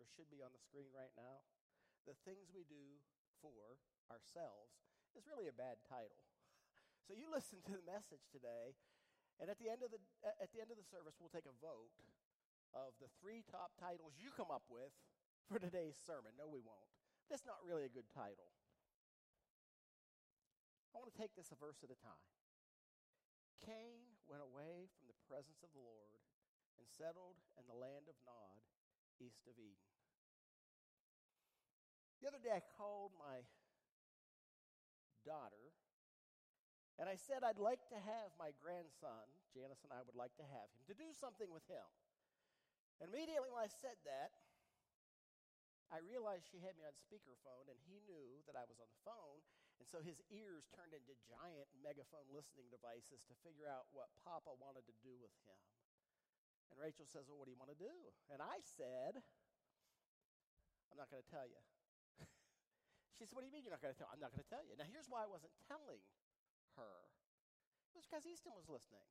or 0.00 0.08
should 0.08 0.32
be 0.32 0.40
on 0.40 0.56
the 0.56 0.64
screen 0.64 0.88
right 0.96 1.12
now, 1.12 1.44
The 2.08 2.16
Things 2.24 2.48
We 2.56 2.64
Do 2.64 2.98
for 3.44 3.76
Ourselves, 4.08 4.80
is 5.12 5.28
really 5.28 5.46
a 5.46 5.54
bad 5.54 5.84
title. 5.84 6.24
So 7.08 7.18
you 7.18 7.26
listen 7.26 7.58
to 7.66 7.74
the 7.74 7.82
message 7.82 8.30
today, 8.30 8.78
and 9.42 9.50
at 9.50 9.58
the 9.58 9.66
end 9.66 9.82
of 9.82 9.90
the, 9.90 9.98
at 10.22 10.52
the, 10.54 10.62
end 10.62 10.70
of 10.70 10.78
the 10.78 10.86
service, 10.86 11.18
we'll 11.18 11.32
take 11.32 11.48
a 11.48 11.56
vote 11.58 11.90
of 12.70 12.94
the 13.02 13.10
three 13.18 13.42
top 13.42 13.74
titles 13.82 14.14
you 14.14 14.30
come 14.30 14.52
up 14.52 14.62
with 14.70 14.94
for 15.50 15.58
today's 15.58 15.98
sermon. 15.98 16.30
No, 16.38 16.46
we 16.46 16.62
won't. 16.62 16.86
That's 17.26 17.42
not 17.42 17.58
really 17.66 17.82
a 17.82 17.90
good 17.90 18.06
title. 18.14 18.54
I 20.94 21.02
want 21.02 21.10
to 21.10 21.18
take 21.18 21.34
this 21.34 21.50
a 21.50 21.58
verse 21.58 21.82
at 21.82 21.90
a 21.90 21.98
time. 21.98 22.30
Cain 23.62 24.06
went 24.30 24.46
away 24.46 24.86
from 24.94 25.10
the 25.10 25.18
presence 25.26 25.62
of 25.66 25.74
the 25.74 25.82
Lord 25.82 26.22
and 26.78 26.86
settled 26.86 27.38
in 27.58 27.66
the 27.66 27.76
land 27.76 28.06
of 28.06 28.16
Nod, 28.22 28.62
east 29.20 29.46
of 29.46 29.54
Eden. 29.60 29.88
The 32.20 32.28
other 32.28 32.42
day, 32.42 32.52
I 32.52 32.64
called 32.76 33.12
my 33.16 33.44
daughter 35.24 35.72
and 37.00 37.08
I 37.08 37.16
said 37.16 37.40
I'd 37.40 37.56
like 37.56 37.80
to 37.88 37.96
have 37.96 38.28
my 38.36 38.52
grandson, 38.60 39.24
Janice 39.56 39.80
and 39.88 39.92
I 39.96 40.04
would 40.04 40.16
like 40.16 40.36
to 40.36 40.44
have 40.44 40.68
him, 40.68 40.84
to 40.92 40.96
do 40.96 41.08
something 41.16 41.48
with 41.48 41.64
him. 41.64 41.88
And 43.00 43.08
immediately 43.08 43.48
when 43.48 43.64
I 43.64 43.72
said 43.72 43.96
that, 44.04 44.36
I 45.88 46.04
realized 46.04 46.52
she 46.52 46.60
had 46.60 46.76
me 46.76 46.84
on 46.84 46.92
speakerphone, 46.94 47.66
and 47.72 47.80
he 47.88 48.04
knew 48.04 48.44
that 48.44 48.54
I 48.54 48.68
was 48.68 48.78
on 48.78 48.86
the 48.92 49.02
phone. 49.02 49.40
And 49.80 49.88
so 49.88 50.04
his 50.04 50.20
ears 50.28 50.68
turned 50.76 50.92
into 50.92 51.16
giant 51.24 51.66
megaphone 51.80 52.28
listening 52.30 52.68
devices 52.68 53.24
to 53.26 53.34
figure 53.40 53.66
out 53.66 53.88
what 53.96 54.12
Papa 54.20 54.52
wanted 54.60 54.84
to 54.86 54.94
do 55.00 55.16
with 55.18 55.32
him. 55.48 55.56
And 56.70 56.78
Rachel 56.78 57.06
says, 57.06 57.26
Well, 57.26 57.36
what 57.36 57.50
do 57.50 57.52
you 57.52 57.60
want 57.60 57.74
to 57.74 57.80
do? 57.80 57.92
And 58.30 58.38
I 58.38 58.62
said, 58.62 59.18
I'm 60.90 60.98
not 60.98 61.10
going 61.10 61.22
to 61.22 61.30
tell 61.30 61.46
you. 61.46 61.60
she 63.18 63.26
said, 63.26 63.34
What 63.34 63.42
do 63.42 63.50
you 63.50 63.54
mean 63.54 63.66
you're 63.66 63.74
not 63.74 63.82
going 63.82 63.94
to 63.94 63.98
tell? 63.98 64.10
I'm 64.10 64.22
not 64.22 64.30
going 64.30 64.42
to 64.42 64.50
tell 64.50 64.62
you. 64.62 64.78
Now, 64.78 64.86
here's 64.86 65.10
why 65.10 65.26
I 65.26 65.30
wasn't 65.30 65.52
telling 65.66 66.02
her 66.78 67.10
it 67.90 67.98
was 67.98 68.06
because 68.06 68.22
Easton 68.22 68.54
was 68.54 68.70
listening. 68.70 69.02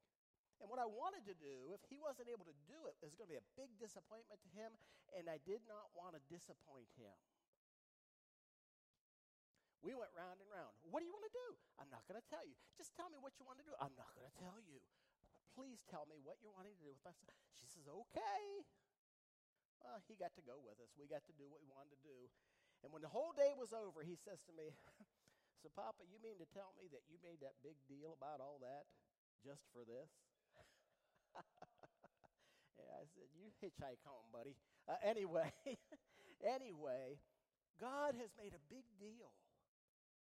And 0.59 0.67
what 0.67 0.79
I 0.79 0.87
wanted 0.87 1.23
to 1.27 1.35
do, 1.35 1.71
if 1.71 1.79
he 1.87 1.99
wasn't 1.99 2.27
able 2.27 2.43
to 2.43 2.55
do 2.67 2.87
it, 2.91 2.99
it 2.99 3.07
was 3.07 3.15
going 3.15 3.31
to 3.31 3.35
be 3.35 3.39
a 3.39 3.49
big 3.55 3.71
disappointment 3.79 4.43
to 4.43 4.49
him, 4.51 4.75
and 5.15 5.31
I 5.31 5.39
did 5.47 5.63
not 5.67 5.87
want 5.95 6.19
to 6.19 6.21
disappoint 6.27 6.91
him. 6.99 7.15
We 9.79 9.95
went 9.95 10.11
round 10.11 10.43
and 10.43 10.49
round. 10.51 10.75
What 10.83 10.99
do 10.99 11.07
you 11.07 11.15
want 11.15 11.23
to 11.23 11.31
do? 11.31 11.47
I'm 11.79 11.87
not 11.87 12.03
going 12.11 12.19
to 12.19 12.27
tell 12.27 12.43
you. 12.43 12.59
Just 12.75 12.91
tell 12.99 13.07
me 13.07 13.15
what 13.23 13.39
you 13.39 13.47
want 13.47 13.63
to 13.63 13.67
do. 13.67 13.71
I'm 13.79 13.95
not 13.95 14.11
going 14.11 14.27
to 14.27 14.35
tell 14.35 14.59
you. 14.59 14.83
Please 15.59 15.83
tell 15.91 16.07
me 16.07 16.15
what 16.23 16.39
you're 16.39 16.55
wanting 16.55 16.71
to 16.71 16.79
do 16.79 16.87
with 16.87 17.03
my 17.03 17.11
son. 17.11 17.35
She 17.59 17.67
says, 17.67 17.83
okay. 17.83 18.63
Well, 19.83 19.99
he 20.07 20.15
got 20.15 20.31
to 20.39 20.43
go 20.47 20.55
with 20.55 20.79
us. 20.79 20.95
We 20.95 21.11
got 21.11 21.27
to 21.27 21.35
do 21.35 21.51
what 21.51 21.59
we 21.59 21.67
wanted 21.67 21.99
to 21.99 22.01
do. 22.07 22.31
And 22.79 22.95
when 22.95 23.03
the 23.03 23.11
whole 23.11 23.35
day 23.35 23.51
was 23.51 23.75
over, 23.75 23.99
he 24.07 24.15
says 24.15 24.39
to 24.47 24.55
me, 24.55 24.71
So, 25.59 25.67
Papa, 25.75 26.07
you 26.07 26.15
mean 26.23 26.39
to 26.39 26.47
tell 26.55 26.71
me 26.79 26.87
that 26.95 27.03
you 27.11 27.19
made 27.19 27.43
that 27.43 27.59
big 27.59 27.75
deal 27.91 28.15
about 28.15 28.39
all 28.39 28.63
that 28.63 28.87
just 29.43 29.67
for 29.75 29.83
this? 29.83 30.07
yeah, 32.79 32.95
I 32.95 33.03
said, 33.11 33.27
You 33.35 33.51
hitchhike 33.59 33.99
home, 34.07 34.31
buddy. 34.31 34.55
Uh, 34.87 34.95
anyway, 35.03 35.51
anyway, 36.39 37.19
God 37.75 38.15
has 38.15 38.31
made 38.39 38.55
a 38.55 38.63
big 38.71 38.87
deal 38.95 39.35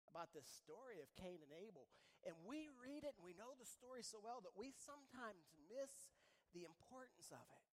about 0.09 0.33
this 0.33 0.49
story 0.49 1.05
of 1.05 1.13
Cain 1.21 1.45
and 1.45 1.53
Abel. 1.53 1.85
And 2.27 2.35
we 2.43 2.67
read 2.75 3.07
it 3.07 3.15
and 3.15 3.23
we 3.23 3.39
know 3.39 3.55
the 3.55 3.65
story 3.65 4.03
so 4.03 4.19
well 4.19 4.43
that 4.43 4.59
we 4.59 4.75
sometimes 4.75 5.47
miss 5.71 6.11
the 6.51 6.67
importance 6.67 7.31
of 7.31 7.47
it. 7.55 7.65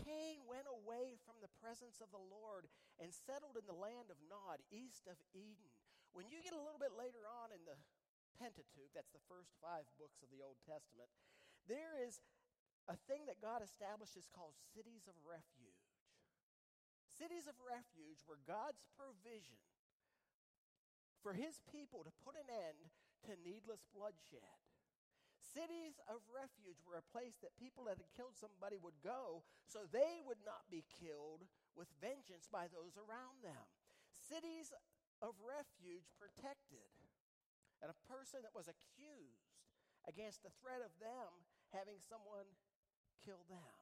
Cain 0.00 0.40
went 0.48 0.64
away 0.64 1.20
from 1.28 1.36
the 1.44 1.52
presence 1.60 2.00
of 2.00 2.08
the 2.08 2.24
Lord 2.32 2.72
and 2.96 3.12
settled 3.12 3.60
in 3.60 3.68
the 3.68 3.76
land 3.76 4.08
of 4.08 4.16
Nod, 4.32 4.64
east 4.72 5.04
of 5.04 5.20
Eden. 5.36 5.68
When 6.16 6.32
you 6.32 6.40
get 6.40 6.56
a 6.56 6.64
little 6.64 6.80
bit 6.80 6.96
later 6.96 7.28
on 7.28 7.52
in 7.52 7.60
the 7.68 7.76
Pentateuch, 8.40 8.96
that's 8.96 9.12
the 9.12 9.28
first 9.28 9.52
five 9.60 9.84
books 10.00 10.24
of 10.24 10.32
the 10.32 10.40
Old 10.40 10.56
Testament, 10.64 11.12
there 11.68 11.92
is 12.00 12.24
a 12.88 12.96
thing 13.04 13.28
that 13.28 13.44
God 13.44 13.60
establishes 13.60 14.24
called 14.32 14.56
cities 14.72 15.04
of 15.04 15.14
refuge. 15.20 15.84
Cities 17.04 17.44
of 17.44 17.60
refuge 17.60 18.24
were 18.24 18.40
God's 18.48 18.80
provision 18.96 19.60
for 21.20 21.36
his 21.36 21.60
people 21.68 22.04
to 22.04 22.20
put 22.24 22.36
an 22.36 22.48
end 22.48 22.80
to 23.28 23.36
needless 23.44 23.84
bloodshed. 23.92 24.60
Cities 25.40 25.98
of 26.06 26.22
refuge 26.30 26.78
were 26.86 27.00
a 27.00 27.10
place 27.10 27.40
that 27.42 27.56
people 27.58 27.88
that 27.88 27.98
had 27.98 28.14
killed 28.14 28.38
somebody 28.38 28.78
would 28.78 28.96
go 29.02 29.42
so 29.66 29.88
they 29.90 30.22
would 30.22 30.40
not 30.46 30.68
be 30.70 30.86
killed 30.86 31.42
with 31.74 31.90
vengeance 31.98 32.46
by 32.46 32.70
those 32.70 32.94
around 32.94 33.42
them. 33.42 33.66
Cities 34.14 34.70
of 35.20 35.34
refuge 35.42 36.06
protected 36.16 36.92
and 37.82 37.90
a 37.90 38.02
person 38.06 38.44
that 38.44 38.54
was 38.54 38.68
accused 38.68 39.50
against 40.06 40.44
the 40.44 40.54
threat 40.60 40.84
of 40.84 40.92
them 41.00 41.28
having 41.72 41.98
someone 41.98 42.46
kill 43.24 43.42
them. 43.48 43.76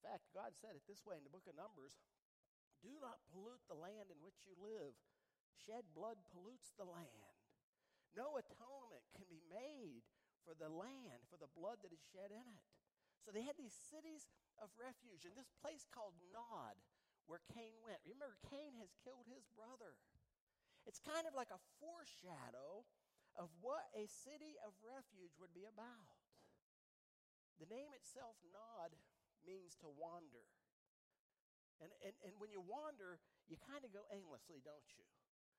fact, 0.02 0.32
God 0.32 0.56
said 0.56 0.74
it 0.76 0.84
this 0.88 1.04
way 1.04 1.20
in 1.20 1.24
the 1.24 1.32
book 1.32 1.44
of 1.44 1.56
Numbers 1.56 2.00
do 2.80 2.92
not 3.04 3.20
pollute 3.28 3.60
the 3.68 3.76
land 3.76 4.08
in 4.08 4.16
which 4.24 4.48
you 4.48 4.56
live. 4.56 4.96
Shed 5.66 5.84
blood 5.92 6.16
pollutes 6.32 6.72
the 6.76 6.88
land. 6.88 7.36
No 8.16 8.40
atonement 8.40 9.06
can 9.14 9.28
be 9.30 9.44
made 9.46 10.02
for 10.42 10.56
the 10.56 10.72
land, 10.72 11.22
for 11.30 11.38
the 11.38 11.52
blood 11.52 11.84
that 11.84 11.94
is 11.94 12.02
shed 12.10 12.32
in 12.32 12.42
it. 12.42 12.66
So 13.22 13.30
they 13.30 13.44
had 13.44 13.60
these 13.60 13.76
cities 13.76 14.26
of 14.58 14.72
refuge, 14.80 15.28
and 15.28 15.36
this 15.36 15.52
place 15.60 15.84
called 15.92 16.16
Nod, 16.32 16.74
where 17.28 17.44
Cain 17.52 17.76
went. 17.84 18.00
Remember, 18.02 18.34
Cain 18.48 18.74
has 18.80 18.96
killed 19.04 19.28
his 19.28 19.46
brother. 19.52 20.00
It's 20.88 20.98
kind 20.98 21.28
of 21.28 21.36
like 21.36 21.52
a 21.52 21.60
foreshadow 21.78 22.88
of 23.36 23.52
what 23.60 23.92
a 23.94 24.08
city 24.08 24.58
of 24.64 24.74
refuge 24.80 25.36
would 25.38 25.52
be 25.52 25.68
about. 25.68 26.18
The 27.60 27.68
name 27.68 27.92
itself, 27.92 28.40
Nod, 28.50 28.96
means 29.44 29.76
to 29.84 29.88
wander. 29.92 30.48
And, 31.80 31.92
and, 32.00 32.16
and 32.24 32.32
when 32.40 32.48
you 32.48 32.64
wander, 32.64 33.20
you 33.48 33.60
kind 33.60 33.84
of 33.84 33.92
go 33.92 34.08
aimlessly, 34.08 34.64
don't 34.64 34.88
you? 34.96 35.04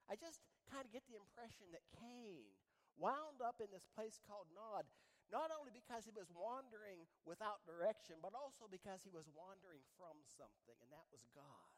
I 0.10 0.16
just 0.16 0.42
kind 0.70 0.88
of 0.88 0.92
get 0.96 1.06
the 1.06 1.20
impression 1.20 1.70
that 1.76 1.84
Cain 2.00 2.48
wound 2.96 3.42
up 3.44 3.60
in 3.60 3.70
this 3.74 3.88
place 3.98 4.22
called 4.24 4.48
Nod, 4.54 4.86
not 5.32 5.52
only 5.52 5.72
because 5.72 6.04
he 6.04 6.12
was 6.12 6.28
wandering 6.32 7.08
without 7.24 7.64
direction, 7.64 8.20
but 8.20 8.36
also 8.36 8.68
because 8.68 9.02
he 9.02 9.12
was 9.12 9.32
wandering 9.32 9.84
from 9.96 10.20
something, 10.28 10.76
and 10.84 10.92
that 10.92 11.08
was 11.10 11.24
God. 11.32 11.76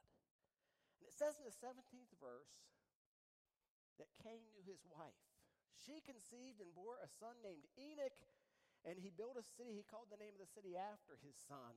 And 1.00 1.06
it 1.06 1.13
says 1.13 1.38
in 1.38 1.45
the 1.45 1.53
17th 1.53 2.13
verse 2.17 2.66
that 4.01 4.09
Cain 4.25 4.41
knew 4.50 4.66
his 4.66 4.81
wife. 4.89 5.29
She 5.78 6.01
conceived 6.01 6.63
and 6.63 6.73
bore 6.73 6.97
a 7.01 7.09
son 7.09 7.38
named 7.45 7.69
Enoch, 7.78 8.17
and 8.88 8.97
he 8.97 9.13
built 9.13 9.38
a 9.38 9.45
city. 9.45 9.78
He 9.78 9.85
called 9.85 10.09
the 10.09 10.22
name 10.22 10.33
of 10.33 10.41
the 10.41 10.53
city 10.56 10.73
after 10.73 11.19
his 11.22 11.38
son, 11.38 11.75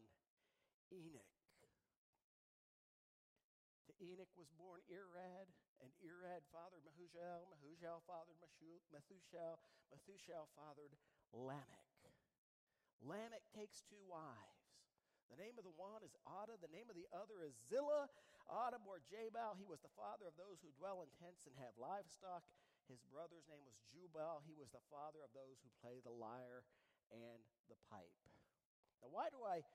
Enoch. 0.88 1.36
To 3.90 3.92
Enoch 4.00 4.32
was 4.38 4.50
born 4.56 4.80
Irad, 4.88 5.50
and 5.84 5.90
Irad 6.00 6.42
fathered 6.52 6.82
Mehujael, 6.84 7.46
Mehujael 7.52 8.00
fathered 8.08 8.38
Methushael, 8.40 9.60
Methushael 9.92 10.48
fathered 10.56 10.94
Lamech. 11.32 11.86
Lamech 13.04 13.44
takes 13.52 13.84
two 13.84 14.00
wives. 14.08 14.64
The 15.28 15.36
name 15.42 15.58
of 15.58 15.66
the 15.66 15.74
one 15.74 16.06
is 16.06 16.14
Adah, 16.24 16.56
the 16.62 16.70
name 16.70 16.86
of 16.86 16.96
the 16.96 17.10
other 17.10 17.42
is 17.42 17.58
Zillah. 17.66 18.06
Adah 18.46 18.78
bore 18.78 19.02
Jabal. 19.10 19.58
He 19.58 19.66
was 19.66 19.82
the 19.82 19.92
father 19.98 20.30
of 20.30 20.38
those 20.38 20.62
who 20.62 20.70
dwell 20.78 21.02
in 21.02 21.10
tents 21.18 21.50
and 21.50 21.54
have 21.58 21.74
livestock. 21.74 22.46
His 22.86 23.02
brother's 23.10 23.50
name 23.50 23.66
was 23.66 23.74
Jubal. 23.90 24.46
He 24.46 24.54
was 24.54 24.70
the 24.70 24.82
father 24.86 25.18
of 25.26 25.34
those 25.34 25.58
who 25.58 25.70
play 25.82 25.98
the 25.98 26.14
lyre 26.14 26.62
and 27.10 27.42
the 27.66 27.74
pipe. 27.90 28.14
Now, 29.02 29.10
why 29.10 29.26
do 29.34 29.42
I 29.42 29.66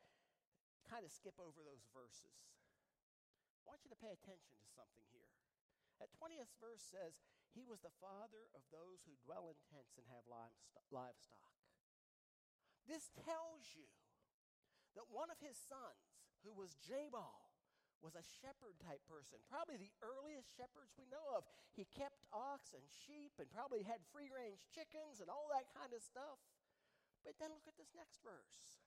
kind 0.88 1.04
of 1.04 1.12
skip 1.12 1.36
over 1.36 1.60
those 1.68 1.84
verses? 1.92 2.32
I 3.60 3.68
want 3.68 3.84
you 3.84 3.92
to 3.92 4.00
pay 4.00 4.16
attention 4.16 4.56
to 4.56 4.68
something 4.72 5.04
here. 5.12 5.31
That 6.02 6.10
20th 6.18 6.50
verse 6.58 6.82
says, 6.82 7.22
He 7.54 7.62
was 7.62 7.86
the 7.86 7.94
father 8.02 8.50
of 8.58 8.66
those 8.74 9.06
who 9.06 9.14
dwell 9.22 9.54
in 9.54 9.58
tents 9.70 10.02
and 10.02 10.10
have 10.10 10.26
livestock. 10.90 11.54
This 12.90 13.14
tells 13.22 13.70
you 13.78 13.86
that 14.98 15.14
one 15.14 15.30
of 15.30 15.38
his 15.38 15.54
sons, 15.54 16.26
who 16.42 16.58
was 16.58 16.74
Jabal, 16.82 17.38
was 18.02 18.18
a 18.18 18.26
shepherd 18.42 18.82
type 18.82 19.06
person, 19.06 19.38
probably 19.46 19.78
the 19.78 19.94
earliest 20.02 20.50
shepherds 20.58 20.98
we 20.98 21.06
know 21.14 21.22
of. 21.38 21.46
He 21.78 21.86
kept 21.94 22.26
ox 22.34 22.74
and 22.74 22.82
sheep 23.06 23.38
and 23.38 23.46
probably 23.54 23.86
had 23.86 24.02
free 24.10 24.34
range 24.34 24.66
chickens 24.74 25.22
and 25.22 25.30
all 25.30 25.46
that 25.54 25.70
kind 25.70 25.94
of 25.94 26.02
stuff. 26.02 26.42
But 27.22 27.38
then 27.38 27.54
look 27.54 27.70
at 27.70 27.78
this 27.78 27.94
next 27.94 28.18
verse. 28.26 28.82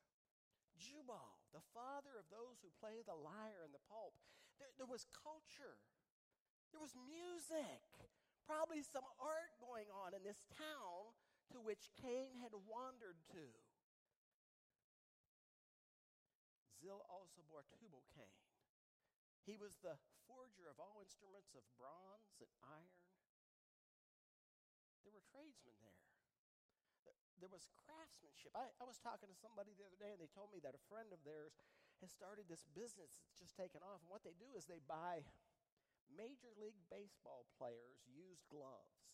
Jubal, 0.75 1.39
the 1.55 1.63
father 1.71 2.19
of 2.19 2.27
those 2.35 2.59
who 2.59 2.75
play 2.83 3.07
the 3.07 3.15
lyre 3.15 3.63
and 3.63 3.71
the 3.71 3.87
pulp. 3.87 4.19
There, 4.59 4.75
there 4.75 4.91
was 4.91 5.07
culture, 5.15 5.79
there 6.75 6.83
was 6.83 6.99
music, 7.07 7.87
probably 8.51 8.83
some 8.83 9.07
art 9.23 9.55
going 9.63 9.87
on 9.95 10.11
in 10.11 10.27
this 10.27 10.43
town 10.59 11.15
to 11.55 11.63
which 11.63 11.95
Cain 12.03 12.35
had 12.43 12.51
wandered 12.67 13.15
to. 13.31 13.47
Zil 16.83 16.99
also 17.07 17.47
bore 17.47 17.63
Tubal 17.79 18.03
Cain. 18.19 18.43
He 19.47 19.55
was 19.55 19.79
the 19.87 19.95
forger 20.27 20.67
of 20.67 20.83
all 20.83 20.99
instruments 20.99 21.55
of 21.55 21.63
bronze 21.79 22.43
and 22.43 22.51
iron. 22.67 23.07
There 25.07 25.15
were 25.15 25.23
tradesmen 25.31 25.79
there. 25.79 26.03
There 27.39 27.53
was 27.55 27.71
craftsmanship. 27.87 28.51
I, 28.57 28.67
I 28.83 28.85
was 28.89 28.99
talking 28.99 29.31
to 29.31 29.37
somebody 29.39 29.79
the 29.79 29.87
other 29.87 30.01
day, 30.01 30.11
and 30.11 30.19
they 30.19 30.33
told 30.33 30.51
me 30.51 30.59
that 30.67 30.75
a 30.75 30.83
friend 30.91 31.15
of 31.15 31.23
theirs 31.23 31.55
has 32.03 32.11
started 32.11 32.51
this 32.51 32.67
business 32.75 33.23
that's 33.23 33.39
just 33.39 33.55
taken 33.55 33.85
off. 33.85 34.03
And 34.03 34.11
what 34.11 34.27
they 34.27 34.35
do 34.35 34.49
is 34.59 34.67
they 34.67 34.83
buy 34.91 35.23
Major 36.13 36.53
League 36.61 36.81
Baseball 36.93 37.49
players' 37.57 38.05
used 38.11 38.45
gloves. 38.53 39.05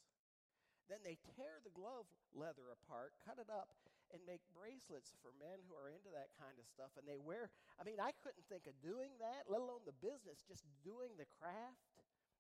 Then 0.91 1.03
they 1.07 1.23
tear 1.39 1.63
the 1.63 1.71
glove 1.71 2.11
leather 2.35 2.75
apart, 2.75 3.15
cut 3.23 3.39
it 3.39 3.47
up, 3.47 3.71
and 4.11 4.19
make 4.27 4.43
bracelets 4.51 5.15
for 5.23 5.31
men 5.39 5.63
who 5.71 5.79
are 5.79 5.87
into 5.87 6.11
that 6.11 6.35
kind 6.35 6.59
of 6.59 6.67
stuff. 6.67 6.91
And 6.99 7.07
they 7.07 7.19
wear, 7.19 7.47
I 7.79 7.87
mean, 7.87 8.03
I 8.03 8.11
couldn't 8.19 8.43
think 8.51 8.67
of 8.67 8.75
doing 8.83 9.15
that, 9.23 9.47
let 9.47 9.63
alone 9.63 9.87
the 9.87 9.95
business, 10.03 10.43
just 10.43 10.67
doing 10.83 11.15
the 11.15 11.31
craft. 11.39 11.79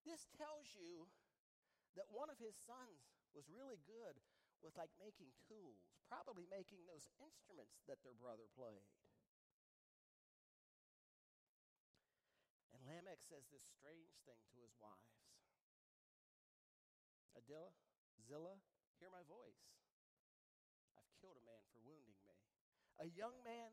This 0.03 0.27
tells 0.35 0.75
you 0.75 1.07
that 1.95 2.11
one 2.11 2.27
of 2.27 2.43
his 2.43 2.59
sons 2.59 3.15
was 3.31 3.47
really 3.47 3.79
good 3.87 4.19
with 4.67 4.75
like 4.75 4.91
making 4.99 5.31
tools, 5.47 5.87
probably 6.11 6.45
making 6.51 6.83
those 6.91 7.07
instruments 7.23 7.79
that 7.87 8.03
their 8.03 8.19
brother 8.19 8.51
played. 8.59 8.83
And 12.75 12.83
Lamech 13.01 13.25
says 13.25 13.49
this 13.49 13.65
strange 13.65 14.13
thing 14.29 14.37
to 14.53 14.61
his 14.61 14.77
wives 14.77 15.25
Adillah, 17.33 17.73
Zillah, 18.21 18.61
hear 19.01 19.09
my 19.09 19.25
voice 19.25 19.73
I've 21.01 21.09
killed 21.17 21.41
a 21.41 21.49
man 21.49 21.65
for 21.73 21.81
wounding 21.81 22.21
me, 22.29 22.37
a 23.01 23.09
young 23.09 23.41
man 23.41 23.73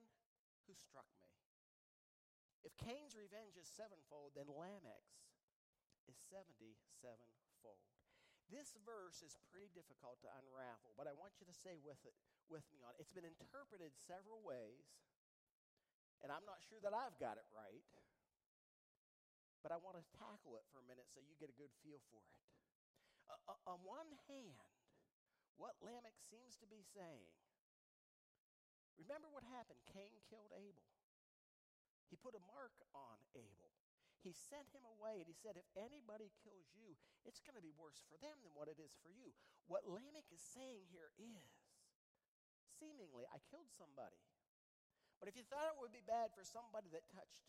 who 0.63 0.79
struck 0.79 1.11
me. 1.19 1.27
If 2.63 2.79
Cain's 2.79 3.19
revenge 3.19 3.59
is 3.59 3.67
sevenfold, 3.67 4.31
then 4.39 4.47
Lamech's 4.47 5.27
is 6.07 6.15
77 6.31 6.71
fold. 7.59 7.83
This 8.47 8.79
verse 8.87 9.19
is 9.19 9.35
pretty 9.51 9.67
difficult 9.75 10.23
to 10.23 10.31
unravel, 10.39 10.95
but 10.95 11.03
I 11.03 11.11
want 11.11 11.35
you 11.43 11.43
to 11.51 11.55
say 11.55 11.75
with 11.83 11.99
it 12.07 12.15
with 12.47 12.63
me 12.71 12.79
on 12.79 12.95
it. 12.95 13.03
It's 13.03 13.11
been 13.11 13.27
interpreted 13.27 13.91
several 14.07 14.39
ways, 14.39 14.87
and 16.23 16.31
I'm 16.31 16.47
not 16.47 16.63
sure 16.63 16.79
that 16.79 16.95
I've 16.95 17.19
got 17.19 17.35
it 17.35 17.47
right. 17.51 17.83
But 19.65 19.73
I 19.73 19.77
want 19.81 19.97
to 19.97 20.05
tackle 20.15 20.55
it 20.55 20.65
for 20.69 20.79
a 20.79 20.87
minute 20.87 21.09
so 21.11 21.19
you 21.19 21.33
get 21.41 21.51
a 21.51 21.57
good 21.57 21.73
feel 21.81 21.99
for 22.13 22.21
it. 22.21 22.41
Uh, 23.27 23.57
uh 23.57 23.71
on 23.73 23.83
one 23.83 24.11
hand, 24.29 24.71
what 25.57 25.75
Lamech 25.81 26.15
seems 26.29 26.55
to 26.61 26.67
be 26.69 26.85
saying. 26.93 27.33
Remember 28.97 29.29
what 29.29 29.45
happened? 29.45 29.81
Cain 29.93 30.13
killed 30.29 30.53
Abel. 30.53 30.85
He 32.09 32.17
put 32.17 32.37
a 32.37 32.47
mark 32.49 32.73
on 32.93 33.17
Abel. 33.37 33.73
He 34.25 34.33
sent 34.33 34.73
him 34.73 34.85
away 34.97 35.21
and 35.21 35.29
he 35.29 35.37
said, 35.37 35.59
If 35.59 35.69
anybody 35.77 36.33
kills 36.41 36.73
you, 36.73 36.97
it's 37.21 37.43
going 37.43 37.55
to 37.55 37.63
be 37.63 37.73
worse 37.77 38.01
for 38.09 38.17
them 38.17 38.41
than 38.41 38.53
what 38.57 38.71
it 38.71 38.81
is 38.81 38.97
for 39.05 39.13
you. 39.13 39.35
What 39.69 39.85
Lamech 39.85 40.25
is 40.33 40.41
saying 40.41 40.89
here 40.89 41.13
is 41.21 41.53
seemingly, 42.81 43.29
I 43.29 43.37
killed 43.51 43.69
somebody. 43.69 44.17
But 45.21 45.29
if 45.29 45.37
you 45.37 45.45
thought 45.45 45.69
it 45.69 45.77
would 45.77 45.93
be 45.93 46.05
bad 46.05 46.33
for 46.33 46.45
somebody 46.45 46.89
that 46.93 47.09
touched 47.09 47.45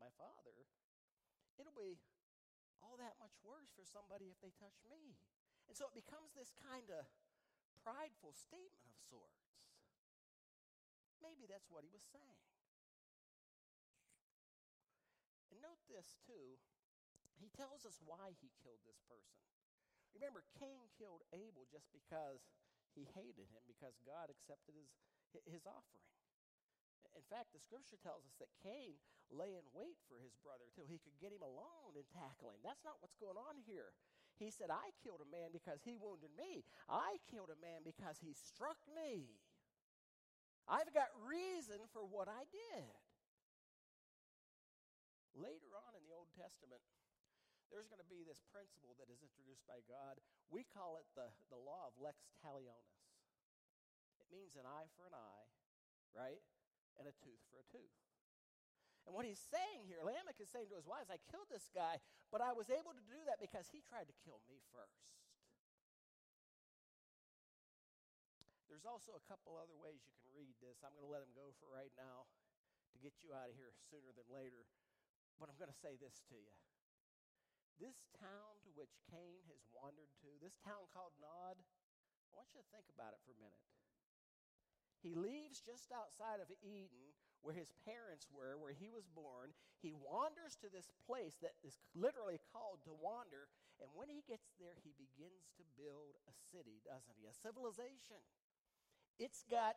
my 0.00 0.10
father, 0.18 0.66
it'll 1.58 1.76
be 1.76 1.98
all 2.84 3.00
that 3.00 3.16
much 3.16 3.34
worse 3.40 3.72
for 3.72 3.86
somebody 3.86 4.28
if 4.28 4.38
they 4.44 4.52
touch 4.60 4.76
me. 4.86 5.16
And 5.68 5.74
so 5.74 5.88
it 5.88 5.96
becomes 5.96 6.36
this 6.36 6.52
kind 6.52 6.92
of 6.92 7.08
prideful 7.80 8.36
statement 8.36 8.92
of 8.92 9.00
sorts. 9.08 9.56
Maybe 11.24 11.48
that's 11.48 11.72
what 11.72 11.84
he 11.84 11.92
was 11.92 12.04
saying. 12.12 12.44
And 15.48 15.64
note 15.64 15.80
this, 15.88 16.20
too. 16.28 16.60
He 17.40 17.48
tells 17.52 17.88
us 17.88 17.96
why 18.04 18.36
he 18.40 18.52
killed 18.60 18.84
this 18.84 19.00
person. 19.08 19.40
Remember, 20.12 20.44
Cain 20.60 20.86
killed 20.94 21.24
Abel 21.34 21.66
just 21.72 21.90
because 21.90 22.44
he 22.94 23.08
hated 23.16 23.50
him, 23.50 23.64
because 23.66 23.98
God 24.06 24.30
accepted 24.30 24.76
his, 24.78 24.88
his 25.48 25.66
offering. 25.66 26.06
In 27.14 27.24
fact, 27.30 27.54
the 27.54 27.62
scripture 27.62 27.98
tells 28.02 28.26
us 28.26 28.34
that 28.42 28.50
Cain 28.62 28.98
lay 29.30 29.54
in 29.54 29.64
wait 29.72 29.98
for 30.10 30.18
his 30.18 30.34
brother 30.42 30.66
till 30.74 30.86
he 30.86 30.98
could 31.00 31.14
get 31.22 31.32
him 31.34 31.42
alone 31.42 31.94
and 31.94 32.06
tackle 32.10 32.50
him. 32.50 32.60
That's 32.66 32.82
not 32.82 32.98
what's 33.00 33.18
going 33.18 33.38
on 33.38 33.62
here. 33.64 33.94
He 34.38 34.50
said, 34.50 34.70
I 34.70 34.90
killed 34.98 35.22
a 35.22 35.30
man 35.30 35.54
because 35.54 35.86
he 35.86 35.94
wounded 35.94 36.34
me. 36.34 36.66
I 36.90 37.22
killed 37.30 37.54
a 37.54 37.58
man 37.62 37.86
because 37.86 38.18
he 38.18 38.34
struck 38.34 38.78
me. 38.90 39.30
I've 40.66 40.90
got 40.90 41.12
reason 41.22 41.78
for 41.94 42.02
what 42.02 42.26
I 42.26 42.42
did. 42.50 42.98
Later 45.38 45.70
on 45.74 45.94
in 45.94 46.02
the 46.02 46.14
Old 46.14 46.30
Testament, 46.34 46.82
there's 47.70 47.90
going 47.90 48.02
to 48.02 48.10
be 48.10 48.22
this 48.22 48.42
principle 48.54 48.94
that 49.02 49.10
is 49.10 49.22
introduced 49.22 49.66
by 49.66 49.82
God. 49.86 50.18
We 50.50 50.62
call 50.62 50.98
it 50.98 51.06
the, 51.18 51.30
the 51.50 51.58
law 51.58 51.90
of 51.90 51.98
lex 51.98 52.22
talionis. 52.38 53.02
It 54.22 54.30
means 54.30 54.54
an 54.54 54.66
eye 54.66 54.86
for 54.94 55.06
an 55.10 55.14
eye, 55.14 55.46
right? 56.14 56.42
And 56.98 57.10
a 57.10 57.14
tooth 57.20 57.42
for 57.50 57.58
a 57.58 57.66
tooth. 57.70 57.98
And 59.04 59.12
what 59.12 59.28
he's 59.28 59.40
saying 59.40 59.84
here, 59.84 60.00
Lamech 60.00 60.40
is 60.40 60.48
saying 60.48 60.72
to 60.72 60.78
his 60.80 60.88
wives, 60.88 61.12
I 61.12 61.20
killed 61.28 61.52
this 61.52 61.68
guy, 61.68 62.00
but 62.32 62.40
I 62.40 62.56
was 62.56 62.72
able 62.72 62.96
to 62.96 63.04
do 63.04 63.20
that 63.28 63.36
because 63.36 63.68
he 63.68 63.84
tried 63.84 64.08
to 64.08 64.16
kill 64.24 64.40
me 64.48 64.64
first. 64.72 65.04
There's 68.70 68.88
also 68.88 69.14
a 69.14 69.24
couple 69.28 69.54
other 69.60 69.76
ways 69.76 70.02
you 70.08 70.16
can 70.18 70.32
read 70.32 70.56
this. 70.58 70.80
I'm 70.80 70.96
going 70.96 71.04
to 71.04 71.12
let 71.12 71.22
him 71.22 71.36
go 71.36 71.52
for 71.60 71.68
right 71.68 71.92
now 71.94 72.26
to 72.90 72.96
get 72.98 73.20
you 73.20 73.36
out 73.36 73.52
of 73.52 73.54
here 73.54 73.70
sooner 73.92 74.10
than 74.16 74.26
later. 74.32 74.64
But 75.36 75.52
I'm 75.52 75.58
going 75.60 75.70
to 75.70 75.82
say 75.84 76.00
this 76.00 76.24
to 76.32 76.38
you. 76.38 76.56
This 77.76 78.06
town 78.16 78.62
to 78.64 78.70
which 78.72 78.94
Cain 79.10 79.42
has 79.50 79.62
wandered 79.74 80.10
to, 80.22 80.30
this 80.38 80.54
town 80.62 80.86
called 80.94 81.14
Nod, 81.18 81.58
I 81.58 82.30
want 82.34 82.50
you 82.54 82.62
to 82.62 82.68
think 82.70 82.86
about 82.90 83.14
it 83.14 83.20
for 83.26 83.34
a 83.34 83.38
minute. 83.42 83.62
He 85.04 85.12
leaves 85.12 85.60
just 85.60 85.92
outside 85.92 86.40
of 86.40 86.48
Eden 86.64 87.12
where 87.44 87.52
his 87.52 87.76
parents 87.84 88.32
were, 88.32 88.56
where 88.56 88.72
he 88.72 88.88
was 88.88 89.04
born. 89.12 89.52
He 89.84 89.92
wanders 89.92 90.56
to 90.64 90.72
this 90.72 90.88
place 91.04 91.36
that 91.44 91.60
is 91.60 91.76
literally 91.92 92.40
called 92.56 92.80
to 92.88 92.96
wander. 92.96 93.52
And 93.84 93.92
when 93.92 94.08
he 94.08 94.24
gets 94.24 94.56
there, 94.56 94.80
he 94.80 94.96
begins 94.96 95.52
to 95.60 95.64
build 95.76 96.16
a 96.24 96.32
city, 96.48 96.80
doesn't 96.88 97.20
he? 97.20 97.28
A 97.28 97.36
civilization. 97.36 98.16
It's 99.20 99.44
got 99.44 99.76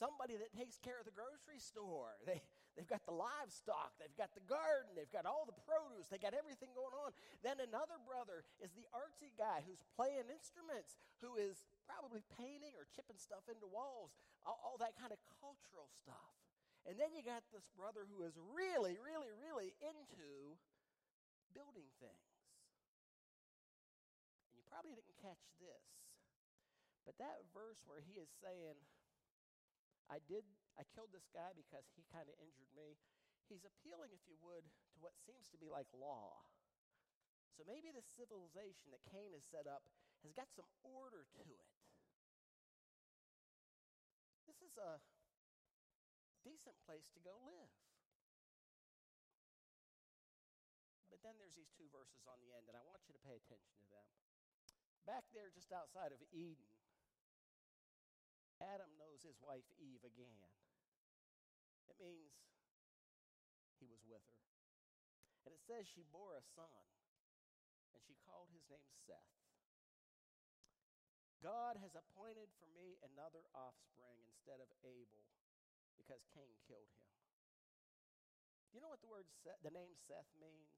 somebody 0.00 0.40
that 0.40 0.56
takes 0.56 0.80
care 0.80 0.96
of 0.96 1.04
the 1.04 1.12
grocery 1.12 1.60
store. 1.60 2.16
They, 2.24 2.40
they've 2.76 2.86
got 2.86 3.02
the 3.08 3.16
livestock, 3.16 3.96
they've 3.96 4.14
got 4.20 4.36
the 4.36 4.44
garden, 4.44 4.92
they've 4.92 5.10
got 5.10 5.24
all 5.24 5.48
the 5.48 5.56
produce, 5.64 6.12
they 6.12 6.20
got 6.20 6.36
everything 6.36 6.70
going 6.76 6.92
on. 6.92 7.16
Then 7.40 7.58
another 7.58 7.96
brother 8.04 8.44
is 8.60 8.76
the 8.76 8.84
artsy 8.92 9.32
guy 9.34 9.64
who's 9.64 9.80
playing 9.96 10.28
instruments, 10.28 11.00
who 11.24 11.40
is 11.40 11.64
probably 11.88 12.20
painting 12.36 12.76
or 12.76 12.84
chipping 12.92 13.16
stuff 13.16 13.48
into 13.48 13.64
walls, 13.66 14.12
all, 14.44 14.60
all 14.60 14.76
that 14.78 14.94
kind 15.00 15.10
of 15.10 15.18
cultural 15.40 15.88
stuff. 15.88 16.36
And 16.86 16.94
then 17.00 17.10
you 17.16 17.24
got 17.24 17.42
this 17.50 17.66
brother 17.74 18.06
who 18.06 18.22
is 18.22 18.38
really, 18.54 18.94
really, 19.00 19.32
really 19.34 19.74
into 19.82 20.54
building 21.50 21.90
things. 21.98 22.30
And 24.52 24.54
you 24.54 24.64
probably 24.70 24.94
didn't 24.94 25.18
catch 25.18 25.42
this. 25.58 25.86
But 27.02 27.18
that 27.18 27.42
verse 27.50 27.82
where 27.86 28.02
he 28.02 28.18
is 28.18 28.30
saying, 28.38 28.78
I 30.06 30.22
did 30.24 30.46
I 30.76 30.84
killed 30.92 31.10
this 31.10 31.26
guy 31.32 31.56
because 31.56 31.88
he 31.96 32.04
kind 32.12 32.28
of 32.28 32.36
injured 32.36 32.70
me. 32.76 33.00
He's 33.48 33.64
appealing, 33.64 34.12
if 34.12 34.20
you 34.28 34.36
would, 34.44 34.66
to 34.66 34.96
what 35.00 35.16
seems 35.24 35.48
to 35.54 35.58
be 35.58 35.72
like 35.72 35.88
law. 35.96 36.44
So 37.56 37.64
maybe 37.64 37.88
the 37.88 38.04
civilization 38.04 38.92
that 38.92 39.00
Cain 39.08 39.32
has 39.32 39.46
set 39.48 39.64
up 39.64 39.88
has 40.20 40.36
got 40.36 40.52
some 40.52 40.68
order 40.84 41.24
to 41.40 41.44
it. 41.48 41.70
This 44.44 44.60
is 44.60 44.76
a 44.76 45.00
decent 46.44 46.76
place 46.84 47.08
to 47.16 47.20
go 47.24 47.32
live. 47.40 47.72
But 51.08 51.24
then 51.24 51.40
there's 51.40 51.56
these 51.56 51.72
two 51.72 51.88
verses 51.88 52.28
on 52.28 52.36
the 52.44 52.52
end, 52.52 52.68
and 52.68 52.76
I 52.76 52.84
want 52.84 53.00
you 53.08 53.16
to 53.16 53.22
pay 53.24 53.40
attention 53.40 53.72
to 53.80 53.88
them. 53.88 54.06
Back 55.08 55.24
there, 55.32 55.48
just 55.48 55.72
outside 55.72 56.12
of 56.12 56.20
Eden, 56.34 56.68
Adam 58.60 58.88
knows 58.96 59.20
his 59.20 59.36
wife 59.44 59.66
Eve 59.76 60.00
again. 60.04 60.48
It 61.92 62.00
means 62.00 62.32
he 63.76 63.86
was 63.88 64.00
with 64.08 64.24
her. 64.24 64.44
And 65.44 65.52
it 65.52 65.62
says 65.62 65.86
she 65.86 66.08
bore 66.08 66.34
a 66.34 66.44
son, 66.56 66.82
and 67.92 68.00
she 68.02 68.16
called 68.26 68.50
his 68.50 68.64
name 68.66 68.90
Seth. 69.04 69.36
God 71.44 71.78
has 71.78 71.94
appointed 71.94 72.48
for 72.56 72.66
me 72.72 72.96
another 73.04 73.44
offspring 73.52 74.18
instead 74.24 74.58
of 74.58 74.72
Abel 74.82 75.22
because 76.00 76.24
Cain 76.32 76.56
killed 76.64 76.90
him. 76.90 77.06
Do 78.72 78.80
You 78.80 78.82
know 78.82 78.90
what 78.90 79.04
the 79.04 79.12
word 79.12 79.28
Seth, 79.44 79.60
the 79.62 79.72
name 79.72 79.94
Seth 80.08 80.28
means? 80.36 80.72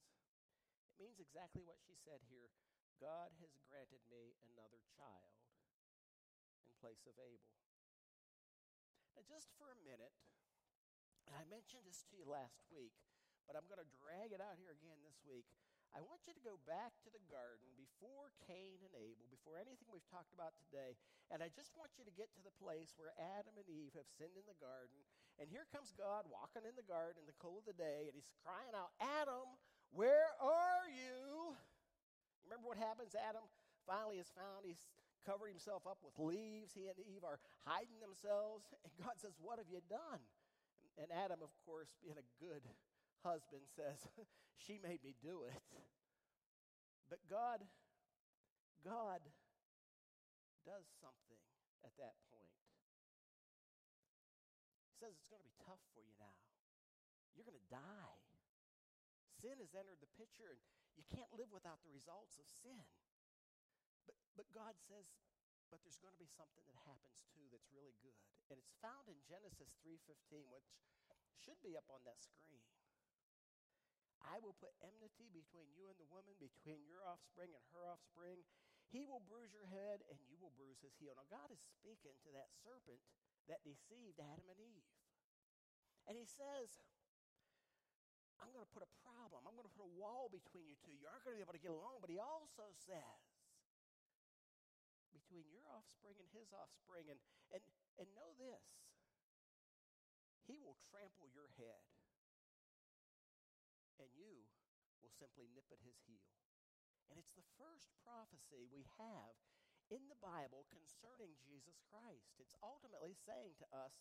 It 0.99 1.07
means 1.07 1.23
exactly 1.23 1.63
what 1.63 1.79
she 1.87 1.95
said 2.03 2.21
here. 2.27 2.51
God 2.99 3.31
has 3.39 3.55
granted 3.71 4.03
me 4.11 4.35
another 4.51 4.83
child 4.99 5.39
in 6.67 6.75
place 6.83 7.07
of 7.07 7.15
Abel. 7.23 7.55
Just 9.27 9.51
for 9.59 9.75
a 9.75 9.79
minute, 9.83 10.15
I 11.35 11.43
mentioned 11.51 11.83
this 11.83 12.07
to 12.07 12.15
you 12.15 12.23
last 12.23 12.63
week, 12.71 12.95
but 13.51 13.59
I'm 13.59 13.67
going 13.67 13.83
to 13.83 13.91
drag 13.99 14.31
it 14.31 14.39
out 14.39 14.55
here 14.55 14.71
again 14.71 15.03
this 15.03 15.19
week. 15.27 15.43
I 15.91 16.05
want 16.05 16.23
you 16.29 16.37
to 16.37 16.45
go 16.45 16.61
back 16.69 16.95
to 17.03 17.11
the 17.11 17.23
garden 17.27 17.67
before 17.75 18.31
Cain 18.47 18.79
and 18.85 18.95
Abel, 18.95 19.27
before 19.27 19.59
anything 19.59 19.91
we've 19.91 20.07
talked 20.07 20.31
about 20.37 20.55
today, 20.63 20.95
and 21.35 21.43
I 21.43 21.51
just 21.51 21.75
want 21.75 21.97
you 21.99 22.07
to 22.07 22.15
get 22.15 22.31
to 22.37 22.43
the 22.45 22.55
place 22.63 22.95
where 22.95 23.11
Adam 23.19 23.59
and 23.59 23.67
Eve 23.67 23.97
have 23.99 24.07
sinned 24.07 24.37
in 24.39 24.47
the 24.47 24.59
garden. 24.63 25.01
And 25.41 25.51
here 25.51 25.67
comes 25.75 25.91
God 25.97 26.29
walking 26.31 26.63
in 26.69 26.79
the 26.79 26.87
garden 26.87 27.19
in 27.19 27.27
the 27.27 27.41
cool 27.43 27.59
of 27.59 27.67
the 27.67 27.75
day, 27.75 28.07
and 28.07 28.15
he's 28.15 28.31
crying 28.45 28.77
out, 28.77 28.95
Adam, 29.03 29.51
where 29.91 30.31
are 30.39 30.87
you? 30.87 31.57
Remember 32.47 32.71
what 32.71 32.79
happens? 32.79 33.19
Adam 33.19 33.43
finally 33.83 34.23
is 34.23 34.31
found. 34.31 34.63
He's 34.63 34.85
covered 35.25 35.49
himself 35.49 35.87
up 35.87 35.99
with 36.03 36.17
leaves. 36.19 36.75
He 36.75 36.87
and 36.87 36.99
Eve 37.03 37.25
are 37.25 37.39
hiding 37.65 37.99
themselves. 38.03 38.67
And 38.85 38.93
God 38.99 39.17
says, 39.19 39.35
What 39.39 39.59
have 39.59 39.71
you 39.71 39.83
done? 39.89 40.23
And 40.99 41.09
Adam, 41.15 41.39
of 41.43 41.55
course, 41.63 41.95
being 42.03 42.19
a 42.19 42.27
good 42.43 42.63
husband, 43.23 43.63
says, 43.71 44.07
She 44.67 44.79
made 44.83 45.03
me 45.07 45.15
do 45.23 45.47
it. 45.47 45.63
But 47.09 47.25
God, 47.31 47.65
God 48.85 49.23
does 50.67 50.85
something 51.01 51.41
at 51.81 51.95
that 51.97 52.19
point. 52.29 52.53
He 54.93 54.95
says 55.01 55.15
it's 55.17 55.31
going 55.31 55.41
to 55.41 55.49
be 55.49 55.57
tough 55.63 55.81
for 55.95 56.03
you 56.03 56.13
now. 56.21 56.37
You're 57.33 57.47
going 57.47 57.57
to 57.57 57.71
die. 57.71 58.19
Sin 59.39 59.55
has 59.63 59.71
entered 59.79 60.03
the 60.03 60.11
picture, 60.19 60.51
and 60.51 60.61
you 60.99 61.07
can't 61.07 61.31
live 61.39 61.49
without 61.55 61.79
the 61.87 61.95
results 61.95 62.35
of 62.37 62.45
sin. 62.51 62.83
But, 64.09 64.17
but 64.33 64.49
God 64.57 64.73
says, 64.89 65.05
but 65.69 65.85
there's 65.85 66.01
going 66.01 66.17
to 66.17 66.23
be 66.23 66.33
something 66.33 66.65
that 66.65 66.81
happens 66.89 67.21
too 67.37 67.45
that's 67.53 67.69
really 67.69 67.93
good. 68.01 68.17
And 68.49 68.57
it's 68.57 68.73
found 68.81 69.05
in 69.13 69.21
Genesis 69.29 69.77
3:15, 69.85 70.49
which 70.49 70.65
should 71.37 71.61
be 71.61 71.77
up 71.77 71.85
on 71.93 72.01
that 72.09 72.17
screen. 72.25 72.65
I 74.25 74.41
will 74.41 74.57
put 74.57 74.73
enmity 74.81 75.29
between 75.31 75.69
you 75.77 75.93
and 75.93 75.97
the 76.01 76.09
woman, 76.09 76.33
between 76.41 76.89
your 76.89 77.05
offspring 77.05 77.53
and 77.53 77.63
her 77.77 77.85
offspring. 77.87 78.43
He 78.89 79.05
will 79.05 79.21
bruise 79.29 79.53
your 79.53 79.69
head, 79.69 80.01
and 80.09 80.17
you 80.25 80.41
will 80.41 80.53
bruise 80.57 80.81
his 80.81 80.97
heel. 80.97 81.13
Now, 81.13 81.29
God 81.29 81.53
is 81.53 81.61
speaking 81.61 82.17
to 82.25 82.33
that 82.33 82.49
serpent 82.65 82.99
that 83.47 83.61
deceived 83.61 84.17
Adam 84.17 84.49
and 84.49 84.61
Eve. 84.61 84.89
And 86.09 86.17
he 86.17 86.25
says, 86.25 86.73
I'm 88.41 88.49
going 88.57 88.65
to 88.65 88.73
put 88.73 88.81
a 88.81 88.93
problem. 89.05 89.45
I'm 89.45 89.53
going 89.53 89.69
to 89.69 89.77
put 89.77 89.85
a 89.85 89.95
wall 89.99 90.33
between 90.33 90.65
you 90.65 90.77
two. 90.81 90.97
You 90.97 91.05
aren't 91.05 91.21
going 91.21 91.37
to 91.37 91.41
be 91.41 91.45
able 91.45 91.57
to 91.57 91.61
get 91.61 91.75
along. 91.75 92.01
But 92.01 92.09
he 92.09 92.17
also 92.17 92.73
says, 92.81 93.21
between 95.11 95.49
your 95.49 95.65
offspring 95.71 96.17
and 96.21 96.29
his 96.31 96.53
offspring. 96.53 97.09
And, 97.09 97.21
and, 97.53 97.63
and 97.99 98.09
know 98.15 98.35
this 98.37 98.79
he 100.49 100.57
will 100.57 100.81
trample 100.89 101.29
your 101.29 101.53
head 101.61 101.85
and 104.01 104.09
you 104.17 104.49
will 105.05 105.13
simply 105.13 105.45
nip 105.53 105.69
at 105.69 105.85
his 105.85 106.01
heel. 106.09 106.33
And 107.13 107.21
it's 107.21 107.37
the 107.37 107.45
first 107.61 107.93
prophecy 108.01 108.65
we 108.65 108.89
have 108.97 109.37
in 109.93 110.09
the 110.09 110.21
Bible 110.21 110.65
concerning 110.73 111.37
Jesus 111.45 111.81
Christ. 111.93 112.37
It's 112.41 112.57
ultimately 112.65 113.13
saying 113.13 113.61
to 113.61 113.69
us 113.73 114.01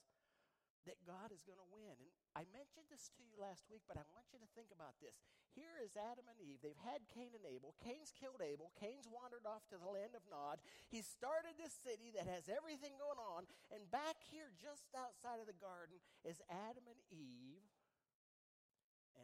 that 0.88 1.04
God 1.04 1.36
is 1.36 1.44
going 1.44 1.60
to 1.60 1.70
win. 1.70 1.96
And 2.00 2.12
I 2.34 2.48
mentioned 2.56 2.88
this 2.88 3.12
to 3.16 3.22
you 3.22 3.36
last 3.38 3.68
week, 3.68 3.84
but 3.86 4.00
I 4.00 4.06
want 4.16 4.28
you 4.32 4.40
to 4.40 4.50
think 4.56 4.72
about 4.72 4.98
this. 5.04 5.20
Here 5.52 5.78
is 5.84 5.94
Adam 5.94 6.26
and 6.32 6.40
Eve. 6.40 6.64
They've 6.64 6.84
had 6.88 7.06
Cain 7.12 7.36
and 7.36 7.46
Abel. 7.46 7.78
Cain's 7.84 8.16
killed 8.16 8.42
Abel. 8.42 8.74
Cain's 8.80 9.06
wandered 9.06 9.46
off 9.46 9.68
to 9.70 9.78
the 9.78 9.90
land 9.90 10.16
of 10.16 10.26
Nod. 10.28 10.64
He 10.90 11.04
started 11.06 11.60
this 11.60 11.76
city 11.78 12.10
that 12.16 12.30
has 12.30 12.48
everything 12.48 12.96
going 12.98 13.20
on. 13.20 13.46
And 13.70 13.86
back 13.94 14.24
here, 14.28 14.50
just 14.58 14.90
outside 14.96 15.44
of 15.44 15.50
the 15.50 15.58
garden, 15.58 16.02
is 16.26 16.40
Adam 16.50 16.86
and 16.90 17.02
Eve 17.12 17.66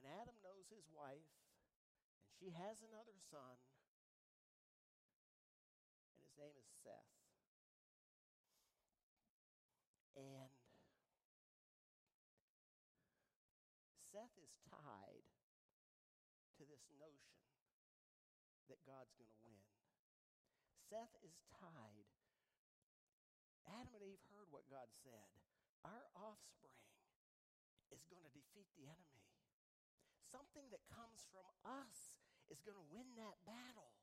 and 0.04 0.20
Adam 0.20 0.36
knows 0.42 0.68
his 0.68 0.84
wife, 0.92 1.32
and 2.26 2.34
she 2.36 2.52
has 2.52 2.82
another 2.84 3.16
son, 3.32 3.56
and 6.12 6.20
his 6.20 6.34
name 6.36 6.58
is 6.58 6.68
Seth. 6.84 7.14
And 10.18 10.52
Seth 14.12 14.36
is 14.44 14.52
tied 14.82 15.26
to 16.58 16.64
this 16.66 16.86
notion 16.98 17.38
that 18.70 18.82
God's 18.90 19.14
going 19.20 19.30
to 19.30 19.42
win. 19.46 19.66
Seth 20.90 21.14
is 21.22 21.38
tied. 21.60 22.10
Adam 23.70 23.94
and 23.96 24.04
Eve 24.04 24.22
heard 24.34 24.50
what 24.50 24.66
God 24.70 24.90
said. 25.06 25.30
Our 25.86 26.06
offspring 26.16 26.86
is 27.94 28.04
going 28.10 28.24
to 28.26 28.34
defeat 28.34 28.70
the 28.76 28.90
enemy 28.90 29.14
something 30.34 30.66
that 30.74 30.82
comes 30.90 31.30
from 31.30 31.46
us 31.62 32.18
is 32.50 32.66
going 32.66 32.74
to 32.74 32.90
win 32.90 33.06
that 33.22 33.38
battle. 33.46 33.94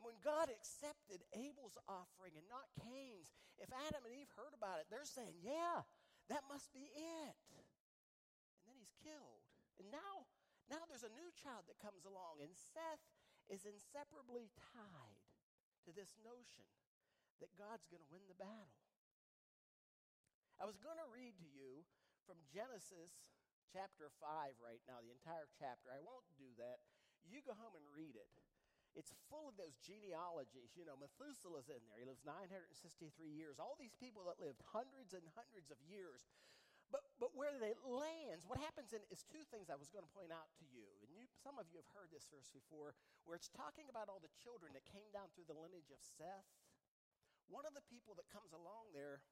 And 0.00 0.04
when 0.04 0.16
God 0.24 0.48
accepted 0.48 1.20
Abel's 1.36 1.76
offering 1.84 2.32
and 2.40 2.48
not 2.48 2.72
Cain's, 2.80 3.36
if 3.60 3.68
Adam 3.68 4.04
and 4.08 4.16
Eve 4.16 4.32
heard 4.32 4.56
about 4.56 4.80
it, 4.80 4.88
they're 4.88 5.08
saying, 5.08 5.36
yeah, 5.44 5.84
that 6.32 6.48
must 6.48 6.72
be 6.72 6.88
it. 6.88 7.36
And 9.06 9.14
killed. 9.14 9.46
And 9.78 9.86
now, 9.94 10.26
now 10.66 10.82
there's 10.90 11.06
a 11.06 11.14
new 11.14 11.30
child 11.38 11.70
that 11.70 11.78
comes 11.78 12.02
along, 12.02 12.42
and 12.42 12.50
Seth 12.50 13.06
is 13.46 13.62
inseparably 13.62 14.50
tied 14.74 15.22
to 15.86 15.94
this 15.94 16.18
notion 16.26 16.66
that 17.38 17.54
God's 17.54 17.86
going 17.86 18.02
to 18.02 18.10
win 18.10 18.26
the 18.26 18.34
battle. 18.34 18.82
I 20.58 20.66
was 20.66 20.80
going 20.82 20.98
to 20.98 21.06
read 21.14 21.38
to 21.38 21.48
you 21.54 21.86
from 22.26 22.40
Genesis 22.50 23.38
chapter 23.70 24.10
5 24.18 24.58
right 24.58 24.82
now, 24.90 24.98
the 24.98 25.14
entire 25.14 25.46
chapter. 25.54 25.94
I 25.94 26.02
won't 26.02 26.26
do 26.34 26.50
that. 26.58 26.82
You 27.28 27.44
go 27.46 27.54
home 27.54 27.78
and 27.78 27.86
read 27.94 28.18
it. 28.18 28.32
It's 28.96 29.12
full 29.28 29.44
of 29.44 29.60
those 29.60 29.76
genealogies. 29.84 30.72
You 30.72 30.88
know, 30.88 30.96
Methuselah's 30.96 31.68
in 31.68 31.84
there. 31.92 32.00
He 32.00 32.08
lives 32.08 32.24
963 32.24 33.12
years. 33.28 33.60
All 33.60 33.76
these 33.76 33.92
people 34.00 34.24
that 34.24 34.40
lived 34.40 34.64
hundreds 34.72 35.12
and 35.12 35.22
hundreds 35.36 35.68
of 35.68 35.76
years. 35.84 36.24
But, 36.94 37.02
but 37.18 37.34
where 37.34 37.54
they 37.58 37.74
lands, 37.82 38.46
what 38.46 38.62
happens 38.62 38.94
in 38.94 39.02
is 39.10 39.26
two 39.26 39.42
things 39.50 39.66
I 39.66 39.78
was 39.78 39.90
going 39.90 40.06
to 40.06 40.14
point 40.14 40.30
out 40.30 40.46
to 40.62 40.64
you. 40.70 40.86
And 41.02 41.10
you, 41.10 41.26
some 41.42 41.58
of 41.58 41.66
you 41.66 41.82
have 41.82 41.90
heard 41.90 42.14
this 42.14 42.30
verse 42.30 42.46
before, 42.54 42.94
where 43.26 43.34
it's 43.34 43.50
talking 43.50 43.90
about 43.90 44.06
all 44.06 44.22
the 44.22 44.30
children 44.38 44.70
that 44.78 44.86
came 44.86 45.10
down 45.10 45.26
through 45.34 45.50
the 45.50 45.58
lineage 45.58 45.90
of 45.90 45.98
Seth. 45.98 46.46
One 47.50 47.66
of 47.66 47.74
the 47.74 47.82
people 47.90 48.14
that 48.18 48.30
comes 48.30 48.54
along 48.54 48.94
there 48.94 49.22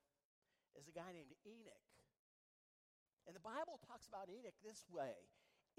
is 0.75 0.91
a 0.91 0.95
guy 0.95 1.15
named 1.15 1.35
Enoch. 1.47 1.91
And 3.27 3.33
the 3.33 3.43
Bible 3.43 3.79
talks 3.87 4.11
about 4.11 4.29
Enoch 4.29 4.59
this 4.61 4.85
way 4.91 5.17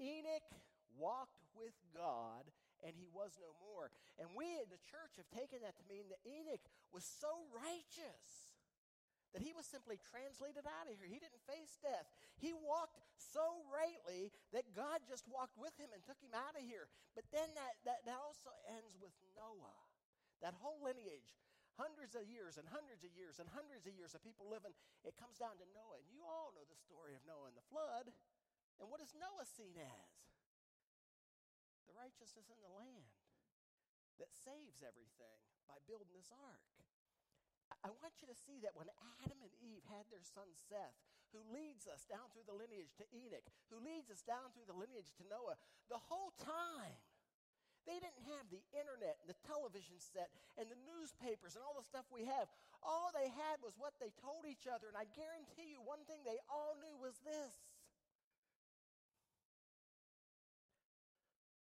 Enoch 0.00 0.50
walked 0.96 1.44
with 1.56 1.76
God 1.92 2.48
and 2.84 2.92
he 2.92 3.08
was 3.08 3.40
no 3.40 3.56
more. 3.56 3.88
And 4.20 4.28
we 4.36 4.60
in 4.60 4.68
the 4.68 4.82
church 4.84 5.16
have 5.16 5.28
taken 5.32 5.64
that 5.64 5.76
to 5.80 5.84
mean 5.88 6.12
that 6.12 6.20
Enoch 6.28 6.64
was 6.92 7.04
so 7.04 7.48
righteous 7.52 8.45
that 9.36 9.44
he 9.44 9.52
was 9.52 9.68
simply 9.68 10.00
translated 10.00 10.64
out 10.64 10.88
of 10.88 10.96
here. 10.96 11.04
He 11.04 11.20
didn't 11.20 11.44
face 11.44 11.76
death. 11.84 12.08
He 12.40 12.56
walked 12.56 12.96
so 13.20 13.60
rightly 13.68 14.32
that 14.56 14.72
God 14.72 15.04
just 15.04 15.28
walked 15.28 15.60
with 15.60 15.76
him 15.76 15.92
and 15.92 16.00
took 16.00 16.16
him 16.24 16.32
out 16.32 16.56
of 16.56 16.64
here. 16.64 16.88
But 17.12 17.28
then 17.28 17.52
that, 17.52 17.76
that, 17.84 18.00
that 18.08 18.16
also 18.16 18.48
ends 18.64 18.96
with 18.96 19.12
Noah. 19.36 19.76
That 20.40 20.56
whole 20.56 20.80
lineage 20.80 21.36
hundreds 21.76 22.16
of 22.16 22.24
years 22.24 22.56
and 22.56 22.64
hundreds 22.72 23.04
of 23.04 23.12
years 23.12 23.36
and 23.36 23.44
hundreds 23.52 23.84
of 23.84 23.92
years 23.92 24.16
of 24.16 24.24
people 24.24 24.48
living. 24.48 24.72
It 25.04 25.20
comes 25.20 25.36
down 25.36 25.60
to 25.60 25.68
Noah. 25.76 26.00
And 26.00 26.08
you 26.08 26.24
all 26.24 26.56
know 26.56 26.64
the 26.64 26.80
story 26.80 27.12
of 27.12 27.20
Noah 27.28 27.52
and 27.52 27.60
the 27.60 27.68
flood. 27.68 28.08
And 28.80 28.88
what 28.88 29.04
is 29.04 29.12
Noah 29.12 29.44
seen 29.44 29.76
as? 29.76 30.12
The 31.84 31.92
righteousness 31.92 32.48
in 32.48 32.56
the 32.64 32.72
land 32.72 33.12
that 34.16 34.32
saves 34.32 34.80
everything 34.80 35.36
by 35.68 35.76
building 35.84 36.08
this 36.16 36.32
ark. 36.32 36.64
I 37.86 37.94
want 38.02 38.18
you 38.18 38.26
to 38.26 38.34
see 38.34 38.58
that 38.66 38.74
when 38.74 38.90
Adam 39.22 39.38
and 39.38 39.54
Eve 39.62 39.86
had 39.86 40.02
their 40.10 40.26
son 40.34 40.50
Seth, 40.66 40.98
who 41.30 41.38
leads 41.54 41.86
us 41.86 42.02
down 42.10 42.26
through 42.34 42.50
the 42.50 42.58
lineage 42.58 42.90
to 42.98 43.06
Enoch, 43.14 43.46
who 43.70 43.78
leads 43.78 44.10
us 44.10 44.26
down 44.26 44.50
through 44.50 44.66
the 44.66 44.74
lineage 44.74 45.14
to 45.22 45.24
Noah, 45.30 45.54
the 45.86 46.02
whole 46.10 46.34
time 46.42 46.98
they 47.86 48.02
didn't 48.02 48.26
have 48.34 48.50
the 48.50 48.58
internet 48.74 49.22
and 49.22 49.30
the 49.30 49.38
television 49.46 50.02
set 50.02 50.34
and 50.58 50.66
the 50.66 50.82
newspapers 50.82 51.54
and 51.54 51.62
all 51.62 51.78
the 51.78 51.86
stuff 51.86 52.02
we 52.10 52.26
have. 52.26 52.50
All 52.82 53.14
they 53.14 53.30
had 53.30 53.62
was 53.62 53.78
what 53.78 53.94
they 54.02 54.10
told 54.18 54.42
each 54.42 54.66
other. 54.66 54.90
And 54.90 54.98
I 54.98 55.06
guarantee 55.14 55.70
you, 55.70 55.78
one 55.86 56.02
thing 56.10 56.26
they 56.26 56.42
all 56.50 56.74
knew 56.82 56.98
was 56.98 57.14
this 57.22 57.54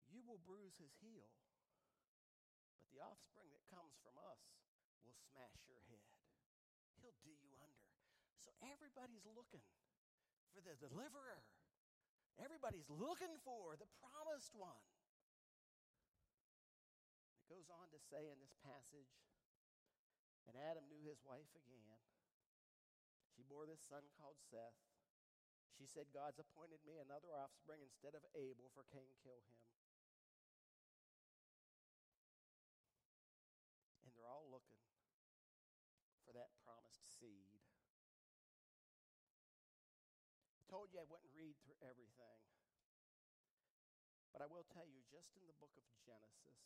You 0.08 0.24
will 0.24 0.40
bruise 0.48 0.80
his 0.80 0.96
heel, 1.04 1.28
but 2.80 2.88
the 2.96 3.04
offspring 3.04 3.52
that 3.52 3.68
comes 3.68 3.92
from 4.00 4.16
us 4.24 4.40
will 5.04 5.20
smash 5.28 5.60
your 5.68 5.84
head. 5.92 6.13
He'll 7.04 7.20
do 7.28 7.36
you 7.36 7.52
under. 7.60 7.84
So 8.40 8.56
everybody's 8.64 9.28
looking 9.28 9.68
for 10.56 10.64
the 10.64 10.80
deliverer. 10.80 11.44
Everybody's 12.40 12.88
looking 12.88 13.36
for 13.44 13.76
the 13.76 13.86
promised 14.00 14.56
one 14.56 14.82
It 17.44 17.52
goes 17.52 17.68
on 17.68 17.92
to 17.92 18.00
say 18.00 18.32
in 18.32 18.40
this 18.40 18.56
passage, 18.64 19.20
and 20.48 20.56
Adam 20.56 20.88
knew 20.88 21.04
his 21.04 21.20
wife 21.28 21.52
again. 21.60 22.00
She 23.36 23.44
bore 23.44 23.68
this 23.68 23.84
son 23.84 24.08
called 24.16 24.40
Seth. 24.48 24.80
She 25.76 25.84
said, 25.84 26.08
God's 26.16 26.40
appointed 26.40 26.80
me 26.88 27.02
another 27.04 27.36
offspring 27.36 27.84
instead 27.84 28.16
of 28.16 28.24
Abel, 28.32 28.72
for 28.72 28.88
Cain 28.96 29.12
killed 29.20 29.44
him. 29.44 29.60
And 34.08 34.16
they're 34.16 34.30
all 34.30 34.48
looking 34.48 34.80
for 36.24 36.32
that 36.32 36.54
promised 36.64 37.04
seed. 37.24 37.56
I 40.60 40.68
told 40.68 40.92
you 40.92 41.00
I 41.00 41.08
wouldn't 41.08 41.32
read 41.32 41.56
through 41.64 41.80
everything. 41.80 42.40
But 44.36 44.44
I 44.44 44.52
will 44.52 44.68
tell 44.68 44.84
you, 44.84 45.00
just 45.08 45.32
in 45.40 45.48
the 45.48 45.56
book 45.62 45.72
of 45.80 45.86
Genesis, 46.04 46.60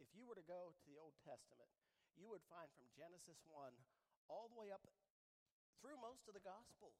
if 0.00 0.08
you 0.16 0.24
were 0.24 0.38
to 0.38 0.46
go 0.48 0.72
to 0.72 0.84
the 0.88 0.96
Old 0.96 1.18
Testament, 1.20 1.68
you 2.16 2.32
would 2.32 2.46
find 2.48 2.70
from 2.72 2.88
Genesis 2.96 3.42
1 3.44 3.68
all 4.32 4.48
the 4.48 4.56
way 4.56 4.72
up 4.72 4.86
through 5.82 5.98
most 6.00 6.24
of 6.24 6.32
the 6.32 6.42
Gospels 6.42 6.96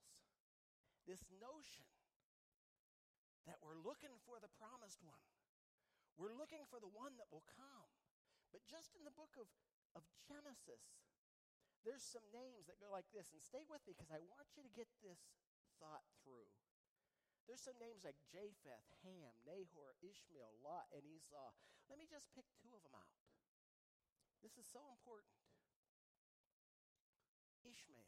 this 1.09 1.25
notion 1.41 1.89
that 3.49 3.57
we're 3.65 3.81
looking 3.81 4.13
for 4.29 4.37
the 4.37 4.53
promised 4.61 5.01
one. 5.01 5.25
We're 6.21 6.37
looking 6.37 6.69
for 6.69 6.77
the 6.77 6.91
one 6.93 7.17
that 7.17 7.31
will 7.33 7.47
come. 7.57 7.89
But 8.53 8.67
just 8.69 8.93
in 8.99 9.09
the 9.09 9.15
book 9.15 9.33
of, 9.41 9.49
of 9.97 10.05
Genesis, 10.29 10.85
there's 11.89 12.05
some 12.05 12.29
names 12.37 12.69
that 12.69 12.77
go 12.77 12.93
like 12.93 13.09
this. 13.17 13.33
And 13.33 13.41
stay 13.41 13.65
with 13.65 13.81
me 13.89 13.97
because 13.97 14.13
I 14.13 14.21
want 14.29 14.53
you 14.53 14.61
to 14.61 14.69
get 14.77 14.93
this 15.01 15.33
thought 15.81 16.05
through. 16.21 16.53
There's 17.49 17.65
some 17.65 17.81
names 17.81 18.05
like 18.05 18.21
Japheth, 18.29 18.85
Ham, 19.09 19.33
Nahor, 19.49 19.97
Ishmael, 20.05 20.53
Lot, 20.61 20.93
and 20.93 21.01
Esau. 21.09 21.57
Let 21.89 21.97
me 21.97 22.05
just 22.05 22.29
pick 22.37 22.45
two 22.61 22.69
of 22.77 22.85
them 22.85 22.93
out. 22.93 23.09
This 24.45 24.61
is 24.61 24.69
so 24.69 24.85
important. 24.93 25.33
Ishmael. 27.65 28.05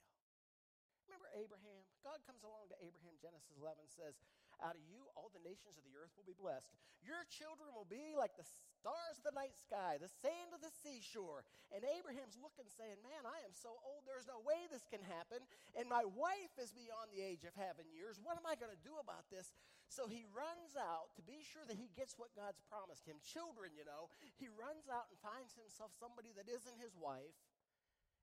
Remember 1.09 1.33
Abraham? 1.33 1.89
God 2.05 2.21
comes 2.29 2.45
along 2.45 2.69
to 2.71 2.77
Abraham, 2.85 3.17
Genesis 3.17 3.57
11 3.57 3.89
says, 3.89 4.21
Out 4.61 4.77
of 4.77 4.85
you, 4.85 5.09
all 5.17 5.33
the 5.33 5.43
nations 5.43 5.81
of 5.81 5.85
the 5.89 5.97
earth 5.97 6.13
will 6.17 6.29
be 6.29 6.37
blessed. 6.37 6.69
Your 7.01 7.25
children 7.33 7.73
will 7.73 7.89
be 7.89 8.13
like 8.13 8.37
the 8.37 8.45
stars 8.45 9.17
of 9.17 9.25
the 9.25 9.37
night 9.37 9.57
sky, 9.57 9.97
the 9.97 10.13
sand 10.21 10.53
of 10.53 10.61
the 10.61 10.73
seashore. 10.85 11.49
And 11.73 11.81
Abraham's 11.81 12.37
looking, 12.37 12.69
saying, 12.69 13.01
Man, 13.01 13.25
I 13.25 13.41
am 13.45 13.57
so 13.57 13.73
old, 13.85 14.05
there's 14.05 14.29
no 14.29 14.41
way 14.45 14.69
this 14.69 14.85
can 14.89 15.01
happen. 15.01 15.41
And 15.73 15.89
my 15.89 16.05
wife 16.05 16.53
is 16.61 16.77
beyond 16.77 17.09
the 17.13 17.25
age 17.25 17.49
of 17.49 17.57
having 17.57 17.89
years. 17.89 18.21
What 18.21 18.37
am 18.37 18.45
I 18.45 18.57
going 18.57 18.73
to 18.73 18.85
do 18.85 19.01
about 19.01 19.29
this? 19.33 19.53
So 19.89 20.07
he 20.07 20.29
runs 20.31 20.77
out 20.77 21.11
to 21.19 21.23
be 21.25 21.43
sure 21.43 21.65
that 21.67 21.81
he 21.81 21.91
gets 21.97 22.15
what 22.21 22.37
God's 22.37 22.61
promised 22.69 23.09
him. 23.09 23.19
Children, 23.25 23.75
you 23.75 23.83
know, 23.89 24.13
he 24.39 24.47
runs 24.47 24.87
out 24.87 25.11
and 25.11 25.17
finds 25.19 25.57
himself 25.57 25.91
somebody 25.99 26.31
that 26.37 26.47
isn't 26.47 26.79
his 26.79 26.95
wife. 26.95 27.35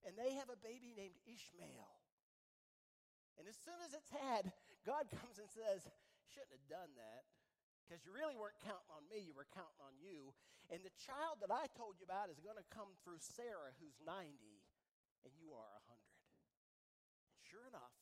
And 0.05 0.13
they 0.15 0.37
have 0.37 0.47
a 0.47 0.59
baby 0.61 0.93
named 0.93 1.17
Ishmael. 1.25 1.91
And 3.37 3.45
as 3.45 3.57
soon 3.61 3.77
as 3.83 3.93
it's 3.93 4.09
had, 4.09 4.49
God 4.85 5.11
comes 5.19 5.37
and 5.37 5.49
says, 5.49 5.83
Shouldn't 6.31 6.55
have 6.55 6.67
done 6.67 6.91
that 6.99 7.23
because 7.87 8.03
you 8.03 8.11
really 8.11 8.35
weren't 8.35 8.59
counting 8.59 8.91
on 8.91 9.07
me, 9.07 9.23
you 9.23 9.31
were 9.31 9.47
counting 9.55 9.79
on 9.79 9.95
you. 9.95 10.35
And 10.67 10.83
the 10.83 10.91
child 10.99 11.39
that 11.39 11.47
I 11.47 11.71
told 11.71 11.95
you 11.95 12.03
about 12.03 12.27
is 12.27 12.43
going 12.43 12.59
to 12.59 12.67
come 12.67 12.91
through 12.99 13.23
Sarah, 13.23 13.71
who's 13.79 13.95
90, 14.03 14.27
and 15.23 15.31
you 15.39 15.55
are 15.55 15.71
100. 15.87 15.95
And 17.31 17.39
sure 17.47 17.63
enough, 17.63 17.95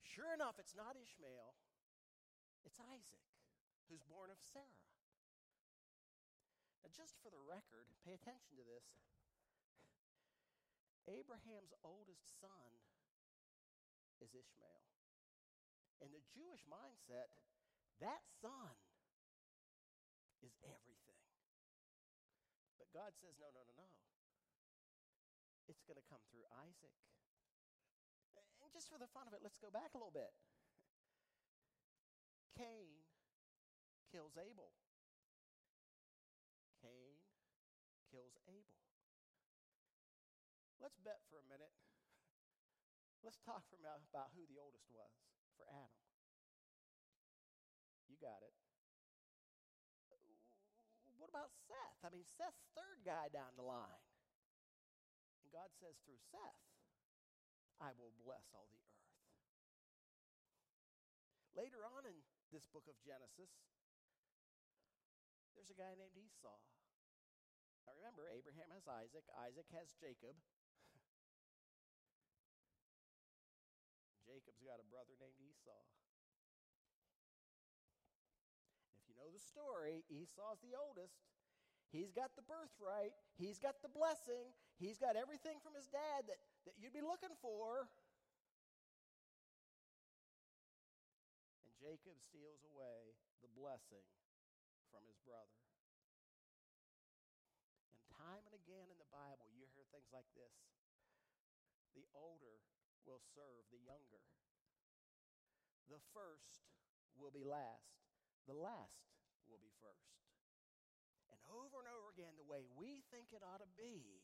sure 0.00 0.32
enough, 0.32 0.56
it's 0.56 0.72
not 0.72 0.96
Ishmael, 0.96 1.52
it's 2.64 2.80
Isaac, 2.80 3.28
who's 3.92 4.00
born 4.08 4.32
of 4.32 4.40
Sarah. 4.40 4.88
Now, 6.80 6.88
just 6.96 7.20
for 7.20 7.28
the 7.28 7.44
record, 7.44 7.84
pay 8.08 8.16
attention 8.16 8.56
to 8.56 8.64
this. 8.64 8.88
Abraham's 11.04 11.76
oldest 11.84 12.24
son 12.40 12.80
is 14.24 14.32
Ishmael. 14.32 14.84
In 16.02 16.10
the 16.10 16.22
Jewish 16.34 16.64
mindset, 16.66 17.30
that 18.00 18.22
son 18.42 18.74
is 20.42 20.52
everything. 20.66 21.22
But 22.76 22.90
God 22.90 23.14
says, 23.16 23.38
no, 23.38 23.48
no, 23.54 23.62
no, 23.64 23.74
no. 23.78 23.88
It's 25.70 25.84
going 25.88 25.96
to 25.96 26.06
come 26.10 26.20
through 26.28 26.44
Isaac. 26.66 26.92
And 28.60 28.68
just 28.72 28.88
for 28.88 29.00
the 29.00 29.08
fun 29.08 29.28
of 29.28 29.32
it, 29.32 29.40
let's 29.40 29.60
go 29.60 29.72
back 29.72 29.92
a 29.94 29.98
little 30.00 30.12
bit. 30.12 30.32
Cain 32.56 33.04
kills 34.12 34.36
Abel. 34.36 34.72
Cain 36.84 37.16
kills 38.12 38.36
Abel. 38.44 38.78
Let's 40.80 41.00
bet 41.00 41.24
for 41.32 41.40
a 41.40 41.46
minute. 41.48 41.72
Let's 43.24 43.40
talk 43.40 43.64
for 43.72 43.80
about 43.80 44.36
who 44.36 44.44
the 44.44 44.60
oldest 44.60 44.92
was 44.92 45.33
for 45.54 45.66
Adam. 45.70 46.04
You 48.14 48.22
got 48.22 48.46
it. 48.46 48.54
Uh, 50.06 50.38
what 51.18 51.30
about 51.32 51.50
Seth? 51.66 51.98
I 52.06 52.14
mean, 52.14 52.22
Seth's 52.22 52.62
third 52.78 53.02
guy 53.02 53.26
down 53.34 53.58
the 53.58 53.66
line. 53.66 54.06
And 55.42 55.50
God 55.50 55.74
says 55.82 55.98
through 56.06 56.20
Seth, 56.30 56.62
I 57.82 57.90
will 57.98 58.14
bless 58.22 58.54
all 58.54 58.70
the 58.70 58.78
earth. 58.78 59.02
Later 61.58 61.82
on 61.82 62.06
in 62.06 62.14
this 62.54 62.70
book 62.70 62.86
of 62.86 62.94
Genesis, 63.02 63.50
there's 65.58 65.70
a 65.70 65.78
guy 65.78 65.94
named 65.98 66.14
Esau. 66.14 66.58
Now 67.86 67.94
remember, 67.98 68.30
Abraham 68.30 68.70
has 68.74 68.86
Isaac, 68.86 69.26
Isaac 69.38 69.66
has 69.74 69.90
Jacob. 69.98 70.34
Jacob's 74.26 74.62
got 74.62 74.78
a 74.78 74.86
brother 74.86 75.18
named 75.18 75.38
Esau. 75.42 75.82
know 79.24 79.32
the 79.32 79.40
story. 79.54 80.02
Esau's 80.10 80.58
the 80.66 80.74
oldest. 80.74 81.14
He's 81.94 82.10
got 82.10 82.34
the 82.34 82.42
birthright. 82.42 83.14
He's 83.38 83.62
got 83.62 83.78
the 83.78 83.92
blessing. 83.94 84.50
He's 84.82 84.98
got 84.98 85.14
everything 85.14 85.62
from 85.62 85.78
his 85.78 85.86
dad 85.86 86.26
that, 86.26 86.42
that 86.66 86.74
you'd 86.74 86.90
be 86.90 87.06
looking 87.06 87.38
for. 87.38 87.86
And 91.62 91.70
Jacob 91.78 92.18
steals 92.18 92.66
away 92.66 93.14
the 93.46 93.50
blessing 93.54 94.02
from 94.90 95.06
his 95.06 95.22
brother. 95.22 95.62
And 97.94 98.02
time 98.10 98.42
and 98.50 98.58
again 98.58 98.90
in 98.90 98.98
the 98.98 99.06
Bible, 99.14 99.46
you 99.54 99.62
hear 99.70 99.86
things 99.94 100.10
like 100.10 100.26
this 100.34 100.50
the 101.94 102.10
older 102.10 102.58
will 103.06 103.22
serve 103.38 103.62
the 103.70 103.78
younger, 103.86 104.26
the 105.86 106.02
first 106.10 106.66
will 107.14 107.30
be 107.30 107.46
last, 107.46 108.02
the 108.50 108.58
last 108.58 109.13
will 109.54 109.62
be 109.62 109.70
first. 109.78 110.10
And 111.30 111.38
over 111.46 111.78
and 111.78 111.86
over 111.86 112.10
again, 112.10 112.34
the 112.34 112.50
way 112.50 112.66
we 112.74 113.06
think 113.14 113.30
it 113.30 113.46
ought 113.46 113.62
to 113.62 113.70
be, 113.78 114.18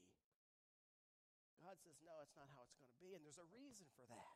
God 1.62 1.78
says, 1.78 1.94
no, 2.02 2.18
it's 2.26 2.34
not 2.34 2.50
how 2.50 2.66
it's 2.66 2.74
going 2.74 2.90
to 2.90 2.98
be. 2.98 3.14
And 3.14 3.22
there's 3.22 3.38
a 3.38 3.46
reason 3.54 3.86
for 3.94 4.02
that. 4.10 4.34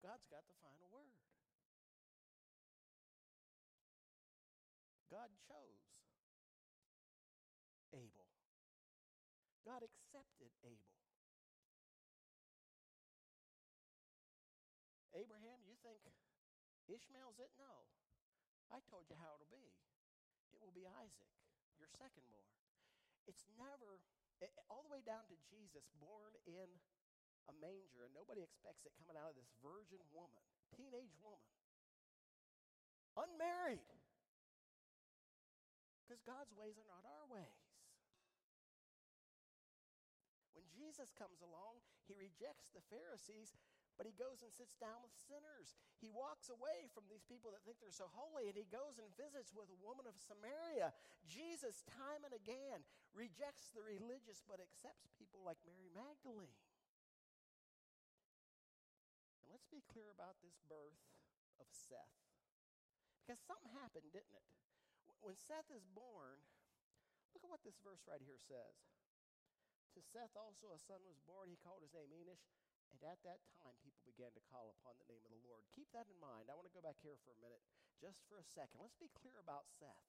God's 0.00 0.24
got 0.32 0.48
the 0.48 0.56
final 0.64 0.88
word. 0.88 1.12
God 5.12 5.28
chose 5.44 5.84
Abel. 7.92 8.28
God 9.66 9.84
accepted 9.84 10.52
Abel. 10.64 10.96
Abraham, 15.12 15.58
you 15.66 15.74
think 15.82 15.98
Ishmael's 16.86 17.42
it? 17.42 17.50
No. 17.58 17.84
I 18.68 18.80
told 18.88 19.08
you 19.08 19.16
how 19.16 19.36
it'll 19.36 19.48
be. 19.48 19.72
It 20.52 20.60
will 20.60 20.74
be 20.74 20.84
Isaac, 20.84 21.32
your 21.80 21.88
second 21.88 22.24
born. 22.28 22.56
It's 23.28 23.44
never, 23.56 24.00
all 24.68 24.84
the 24.84 24.92
way 24.92 25.04
down 25.04 25.24
to 25.28 25.36
Jesus, 25.48 25.84
born 26.00 26.32
in 26.48 26.68
a 27.48 27.54
manger, 27.60 28.04
and 28.04 28.12
nobody 28.12 28.44
expects 28.44 28.84
it 28.84 28.92
coming 29.00 29.16
out 29.16 29.32
of 29.32 29.36
this 29.36 29.52
virgin 29.64 30.00
woman, 30.12 30.44
teenage 30.72 31.16
woman, 31.20 31.52
unmarried. 33.16 33.88
Because 36.04 36.24
God's 36.24 36.52
ways 36.56 36.76
are 36.80 36.88
not 36.88 37.04
our 37.04 37.28
ways. 37.28 37.60
When 40.56 40.64
Jesus 40.72 41.12
comes 41.16 41.44
along, 41.44 41.84
he 42.08 42.16
rejects 42.16 42.72
the 42.72 42.84
Pharisees 42.88 43.52
but 43.98 44.06
he 44.06 44.14
goes 44.14 44.46
and 44.46 44.54
sits 44.54 44.78
down 44.78 45.02
with 45.02 45.10
sinners. 45.26 45.74
He 45.98 46.06
walks 46.06 46.46
away 46.46 46.86
from 46.94 47.10
these 47.10 47.26
people 47.26 47.50
that 47.50 47.66
think 47.66 47.82
they're 47.82 47.90
so 47.90 48.06
holy 48.14 48.46
and 48.46 48.54
he 48.54 48.70
goes 48.70 49.02
and 49.02 49.10
visits 49.18 49.50
with 49.50 49.66
a 49.66 49.82
woman 49.82 50.06
of 50.06 50.14
Samaria. 50.14 50.94
Jesus, 51.26 51.82
time 51.90 52.22
and 52.22 52.30
again, 52.30 52.86
rejects 53.10 53.74
the 53.74 53.82
religious 53.82 54.46
but 54.46 54.62
accepts 54.62 55.10
people 55.18 55.42
like 55.42 55.58
Mary 55.66 55.90
Magdalene. 55.90 56.54
And 59.42 59.50
let's 59.50 59.66
be 59.66 59.82
clear 59.90 60.14
about 60.14 60.38
this 60.46 60.62
birth 60.70 61.02
of 61.58 61.66
Seth. 61.66 62.22
Because 63.26 63.42
something 63.42 63.74
happened, 63.74 64.14
didn't 64.14 64.38
it? 64.38 64.46
When 65.18 65.34
Seth 65.34 65.66
is 65.74 65.82
born, 65.90 66.38
look 67.34 67.42
at 67.42 67.50
what 67.50 67.66
this 67.66 67.82
verse 67.82 68.06
right 68.06 68.22
here 68.22 68.38
says. 68.38 68.78
To 69.98 70.00
Seth 70.14 70.38
also 70.38 70.70
a 70.70 70.78
son 70.78 71.02
was 71.02 71.18
born. 71.26 71.50
He 71.50 71.58
called 71.58 71.82
his 71.82 71.90
name 71.90 72.14
Enosh. 72.14 72.46
And 72.92 73.00
at 73.04 73.20
that 73.22 73.40
time, 73.60 73.76
people 73.84 74.00
began 74.08 74.32
to 74.32 74.42
call 74.48 74.72
upon 74.80 74.96
the 74.98 75.08
name 75.08 75.22
of 75.22 75.32
the 75.32 75.44
Lord. 75.44 75.62
Keep 75.76 75.92
that 75.92 76.08
in 76.08 76.18
mind. 76.18 76.48
I 76.48 76.56
want 76.56 76.66
to 76.66 76.74
go 76.74 76.84
back 76.84 76.98
here 77.04 77.16
for 77.22 77.32
a 77.36 77.40
minute, 77.44 77.60
just 78.00 78.24
for 78.26 78.40
a 78.40 78.46
second. 78.46 78.80
Let's 78.80 78.96
be 78.96 79.12
clear 79.12 79.36
about 79.38 79.68
Seth. 79.76 80.08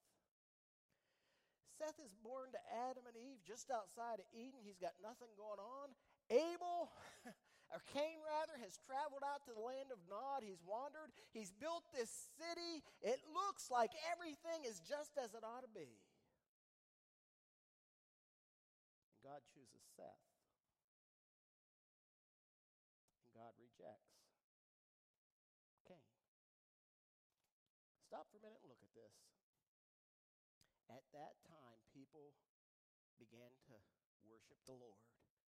Seth 1.80 1.96
is 1.96 2.12
born 2.20 2.52
to 2.52 2.60
Adam 2.92 3.08
and 3.08 3.16
Eve 3.16 3.40
just 3.40 3.72
outside 3.72 4.20
of 4.20 4.28
Eden. 4.36 4.60
He's 4.60 4.76
got 4.76 4.92
nothing 5.00 5.32
going 5.40 5.56
on. 5.56 5.88
Abel, 6.28 6.92
or 7.72 7.80
Cain 7.96 8.20
rather, 8.20 8.60
has 8.60 8.76
traveled 8.84 9.24
out 9.24 9.40
to 9.48 9.56
the 9.56 9.64
land 9.64 9.88
of 9.88 9.96
Nod. 10.04 10.44
He's 10.44 10.60
wandered. 10.60 11.08
He's 11.32 11.56
built 11.56 11.88
this 11.96 12.12
city. 12.36 12.84
It 13.00 13.24
looks 13.32 13.72
like 13.72 13.96
everything 14.12 14.68
is 14.68 14.84
just 14.84 15.16
as 15.16 15.32
it 15.32 15.40
ought 15.40 15.64
to 15.64 15.72
be. 15.72 15.88
And 19.08 19.18
God 19.24 19.40
chooses 19.48 19.80
Seth. 19.96 20.29
Rejects 23.80 24.12
Cain. 25.88 26.04
Stop 28.04 28.28
for 28.28 28.36
a 28.36 28.44
minute 28.44 28.60
and 28.60 28.68
look 28.68 28.84
at 28.84 28.92
this. 28.92 29.16
At 30.92 31.00
that 31.16 31.40
time, 31.48 31.80
people 31.96 32.36
began 33.16 33.56
to 33.72 33.80
worship 34.20 34.60
the 34.68 34.76
Lord, 34.76 35.00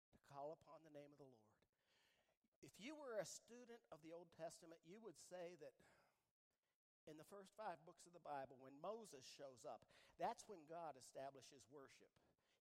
to 0.09 0.17
call 0.25 0.57
upon 0.57 0.81
the 0.81 0.95
name 0.95 1.13
of 1.13 1.21
the 1.21 1.29
Lord. 1.29 1.53
If 2.65 2.73
you 2.81 2.97
were 2.97 3.21
a 3.21 3.29
student 3.29 3.85
of 3.93 4.01
the 4.01 4.09
Old 4.09 4.33
Testament, 4.33 4.81
you 4.89 4.97
would 5.05 5.21
say 5.29 5.53
that 5.61 5.77
in 7.05 7.21
the 7.21 7.29
first 7.29 7.53
five 7.53 7.77
books 7.85 8.09
of 8.09 8.17
the 8.17 8.25
Bible, 8.25 8.57
when 8.57 8.73
Moses 8.81 9.29
shows 9.37 9.61
up, 9.69 9.85
that's 10.17 10.49
when 10.49 10.65
God 10.65 10.97
establishes 10.97 11.69
worship. 11.69 12.09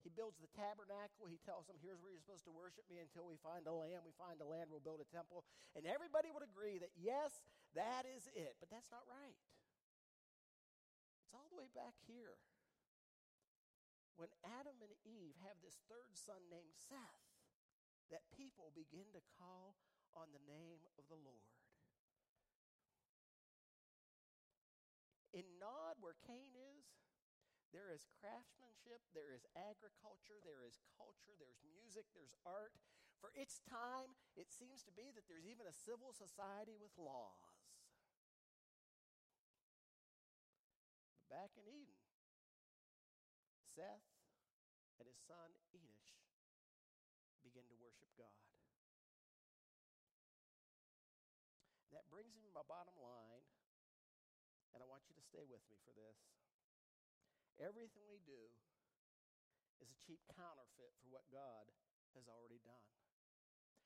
He 0.04 0.12
builds 0.12 0.36
the 0.36 0.52
tabernacle. 0.52 1.26
He 1.26 1.40
tells 1.42 1.64
them, 1.64 1.80
here's 1.80 1.98
where 2.04 2.12
you're 2.12 2.20
supposed 2.20 2.44
to 2.44 2.52
worship 2.52 2.84
me 2.92 3.00
until 3.00 3.24
we 3.24 3.40
find 3.40 3.64
a 3.64 3.72
land. 3.72 4.04
We 4.04 4.12
find 4.14 4.36
a 4.38 4.46
land, 4.46 4.68
we'll 4.68 4.84
build 4.84 5.00
a 5.00 5.08
temple. 5.08 5.48
And 5.72 5.88
everybody 5.88 6.28
would 6.28 6.44
agree 6.44 6.76
that, 6.84 6.92
yes, 6.92 7.40
that 7.72 8.04
is 8.04 8.28
it. 8.36 8.60
But 8.60 8.68
that's 8.68 8.92
not 8.92 9.02
right. 9.08 9.40
It's 11.24 11.32
all 11.32 11.48
the 11.48 11.56
way 11.56 11.72
back 11.72 11.96
here 12.04 12.36
when 14.14 14.30
Adam 14.46 14.78
and 14.78 14.94
Eve 15.02 15.34
have 15.42 15.58
this 15.58 15.82
third 15.90 16.14
son 16.14 16.38
named 16.46 16.70
Seth, 16.78 17.26
that 18.14 18.30
people 18.30 18.70
begin 18.70 19.10
to 19.10 19.22
call 19.40 19.74
on 20.14 20.30
the 20.30 20.44
name 20.46 20.86
of 20.94 21.04
the 21.10 21.18
Lord. 21.18 21.50
In 25.34 25.42
Nod, 25.58 25.98
where 25.98 26.14
Cain 26.30 26.54
is, 26.54 26.86
there 27.74 27.90
is 27.90 28.06
craftsmanship, 28.22 29.02
there 29.10 29.34
is 29.34 29.42
agriculture, 29.58 30.38
there 30.46 30.62
is 30.62 30.78
culture, 30.94 31.34
there's 31.34 31.58
music, 31.66 32.06
there's 32.14 32.38
art. 32.46 32.70
For 33.18 33.34
its 33.34 33.58
time, 33.66 34.14
it 34.38 34.54
seems 34.54 34.86
to 34.86 34.94
be 34.94 35.10
that 35.10 35.26
there's 35.26 35.50
even 35.50 35.66
a 35.66 35.74
civil 35.74 36.14
society 36.14 36.78
with 36.78 36.94
laws. 36.94 37.58
But 41.18 41.26
back 41.26 41.58
in 41.58 41.66
Eden, 41.66 41.98
Seth 43.74 44.06
and 45.02 45.10
his 45.10 45.18
son 45.26 45.50
Enosh 45.74 46.14
begin 47.42 47.66
to 47.66 47.76
worship 47.82 48.06
God. 48.14 48.46
That 51.90 52.06
brings 52.06 52.38
me 52.38 52.46
to 52.46 52.54
my 52.54 52.66
bottom 52.70 52.94
line, 53.02 53.42
and 54.74 54.78
I 54.78 54.86
want 54.86 55.10
you 55.10 55.18
to 55.18 55.24
stay 55.26 55.42
with 55.42 55.62
me 55.66 55.78
for 55.82 55.90
this. 55.90 56.33
Everything 57.62 58.02
we 58.10 58.18
do 58.26 58.40
is 59.78 59.86
a 59.86 59.98
cheap 60.02 60.18
counterfeit 60.34 60.90
for 61.02 61.08
what 61.14 61.26
God 61.30 61.70
has 62.18 62.26
already 62.26 62.58
done. 62.62 62.86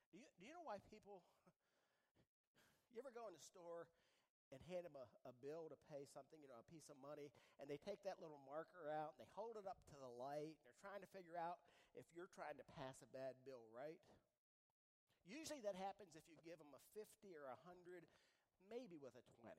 Do 0.09 0.17
you, 0.17 0.25
do 0.41 0.49
you 0.49 0.53
know 0.53 0.65
why 0.65 0.81
people, 0.89 1.21
you 2.93 2.97
ever 2.97 3.13
go 3.13 3.29
in 3.29 3.37
the 3.37 3.41
store 3.41 3.85
and 4.49 4.57
hand 4.65 4.89
them 4.89 4.97
a, 4.97 5.05
a 5.29 5.33
bill 5.45 5.69
to 5.69 5.77
pay 5.85 6.09
something, 6.09 6.41
you 6.41 6.49
know, 6.49 6.57
a 6.57 6.65
piece 6.73 6.89
of 6.89 6.97
money, 6.97 7.29
and 7.61 7.69
they 7.69 7.77
take 7.77 8.01
that 8.01 8.17
little 8.17 8.41
marker 8.49 8.89
out 8.89 9.13
and 9.13 9.21
they 9.21 9.29
hold 9.37 9.53
it 9.53 9.69
up 9.69 9.77
to 9.93 9.97
the 10.01 10.09
light. 10.17 10.57
And 10.57 10.65
they're 10.65 10.81
trying 10.81 11.05
to 11.05 11.11
figure 11.13 11.37
out 11.37 11.61
if 11.93 12.09
you're 12.17 12.29
trying 12.33 12.57
to 12.57 12.65
pass 12.73 12.97
a 13.05 13.09
bad 13.13 13.37
bill, 13.45 13.69
right? 13.69 14.01
Usually 15.29 15.61
that 15.61 15.77
happens 15.77 16.17
if 16.17 16.25
you 16.25 16.41
give 16.41 16.57
them 16.57 16.73
a 16.73 16.81
50 16.97 17.05
or 17.37 17.45
a 17.45 17.57
100, 17.61 18.01
maybe 18.65 18.97
with 18.97 19.13
a 19.13 19.21
20. 19.45 19.53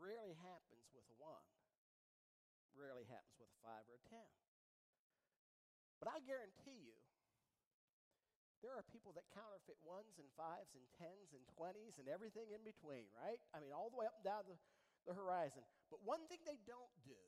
Rarely 0.00 0.32
happens 0.40 0.88
with 0.96 1.04
a 1.12 1.16
1. 1.20 1.28
Rarely 2.72 3.04
happens 3.04 3.36
with 3.36 3.52
a 3.52 3.60
5 3.60 3.84
or 3.84 4.00
a 4.00 4.04
10. 4.08 4.16
But 6.00 6.08
I 6.08 6.24
guarantee 6.24 6.80
you, 6.88 6.96
there 8.64 8.72
are 8.72 8.84
people 8.88 9.12
that 9.16 9.28
counterfeit 9.36 9.76
ones 9.84 10.16
and 10.16 10.28
fives 10.36 10.72
and 10.72 10.84
tens 10.96 11.36
and 11.36 11.44
twenties 11.56 12.00
and 12.00 12.08
everything 12.08 12.52
in 12.52 12.64
between, 12.64 13.08
right? 13.16 13.40
I 13.52 13.60
mean, 13.60 13.72
all 13.72 13.92
the 13.92 14.00
way 14.00 14.08
up 14.08 14.16
and 14.16 14.24
down 14.24 14.48
the, 14.48 14.56
the 15.04 15.16
horizon. 15.16 15.64
But 15.92 16.00
one 16.04 16.24
thing 16.28 16.40
they 16.48 16.60
don't 16.64 16.92
do 17.04 17.20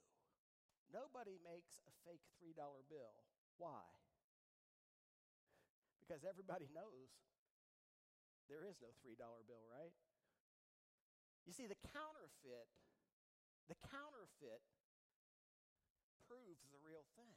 nobody 0.92 1.40
makes 1.40 1.80
a 1.88 1.92
fake 2.04 2.24
$3 2.40 2.52
bill. 2.88 3.16
Why? 3.56 3.80
Because 6.00 6.20
everybody 6.24 6.68
knows 6.72 7.08
there 8.52 8.68
is 8.68 8.76
no 8.84 8.92
$3 9.00 9.16
bill, 9.48 9.64
right? 9.72 9.96
You 11.46 11.52
see, 11.52 11.66
the 11.66 11.78
counterfeit, 11.90 12.70
the 13.68 13.78
counterfeit 13.88 14.62
proves 16.28 16.64
the 16.70 16.80
real 16.80 17.04
thing. 17.18 17.34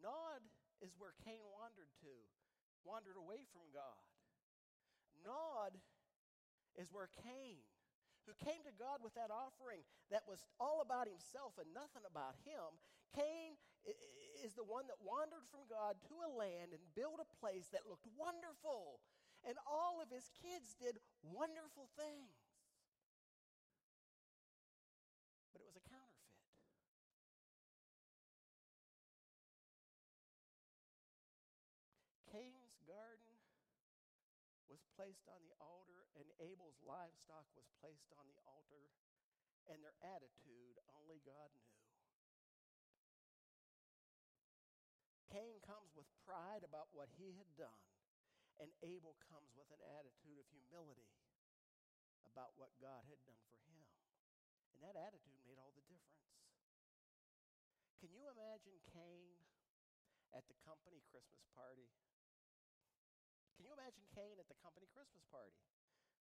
Nod 0.00 0.42
is 0.80 0.94
where 0.96 1.14
Cain 1.26 1.42
wandered 1.50 1.90
to, 2.06 2.14
wandered 2.86 3.18
away 3.18 3.44
from 3.50 3.66
God. 3.74 4.06
Nod 5.26 5.74
is 6.78 6.94
where 6.94 7.10
Cain, 7.26 7.58
who 8.24 8.32
came 8.38 8.62
to 8.62 8.74
God 8.78 9.02
with 9.02 9.18
that 9.18 9.34
offering 9.34 9.82
that 10.14 10.22
was 10.30 10.46
all 10.62 10.80
about 10.80 11.10
himself 11.10 11.58
and 11.58 11.74
nothing 11.74 12.06
about 12.06 12.38
him, 12.46 12.78
Cain 13.14 13.58
is 14.44 14.54
the 14.54 14.66
one 14.66 14.86
that 14.86 15.00
wandered 15.02 15.42
from 15.50 15.66
God 15.66 15.98
to 16.06 16.14
a 16.22 16.30
land 16.30 16.70
and 16.76 16.82
built 16.94 17.18
a 17.18 17.28
place 17.42 17.66
that 17.74 17.88
looked 17.88 18.06
wonderful. 18.14 19.02
And 19.46 19.56
all 19.66 20.02
of 20.02 20.10
his 20.10 20.30
kids 20.38 20.74
did 20.78 20.98
wonderful 21.22 21.88
things. 21.96 22.34
But 25.52 25.62
it 25.62 25.66
was 25.66 25.76
a 25.76 25.84
counterfeit. 25.88 26.18
Cain's 32.28 32.76
garden 32.84 33.34
was 34.68 34.84
placed 34.92 35.24
on 35.32 35.40
the 35.48 35.56
altar, 35.64 36.04
and 36.20 36.28
Abel's 36.44 36.76
livestock 36.84 37.48
was 37.56 37.64
placed 37.80 38.12
on 38.20 38.28
the 38.28 38.40
altar, 38.44 38.92
and 39.72 39.80
their 39.80 39.96
attitude 40.04 40.76
only 40.92 41.24
God 41.24 41.48
knew. 41.56 41.78
Cain 45.32 45.60
comes 45.64 45.92
with 45.96 46.08
pride 46.24 46.64
about 46.64 46.88
what 46.92 47.08
he 47.16 47.36
had 47.36 47.48
done, 47.56 47.84
and 48.58 48.70
Abel 48.82 49.14
comes 49.30 49.54
with 49.54 49.70
an 49.70 49.82
attitude 49.98 50.38
of 50.38 50.46
humility 50.50 51.10
about 52.26 52.54
what 52.58 52.74
God 52.82 53.06
had 53.06 53.22
done 53.22 53.42
for 53.50 53.58
him. 53.70 53.86
And 54.74 54.82
that 54.82 54.98
attitude 54.98 55.38
made 55.46 55.58
all 55.58 55.74
the 55.74 55.86
difference. 55.86 56.26
Can 57.98 58.14
you 58.14 58.30
imagine 58.30 58.78
Cain 58.94 59.34
at 60.30 60.46
the 60.46 60.58
company 60.62 61.02
Christmas 61.10 61.42
party? 61.54 61.90
Can 63.58 63.66
you 63.66 63.74
imagine 63.74 64.06
Cain 64.14 64.38
at 64.38 64.46
the 64.46 64.58
company 64.62 64.86
Christmas 64.94 65.26
party? 65.34 65.58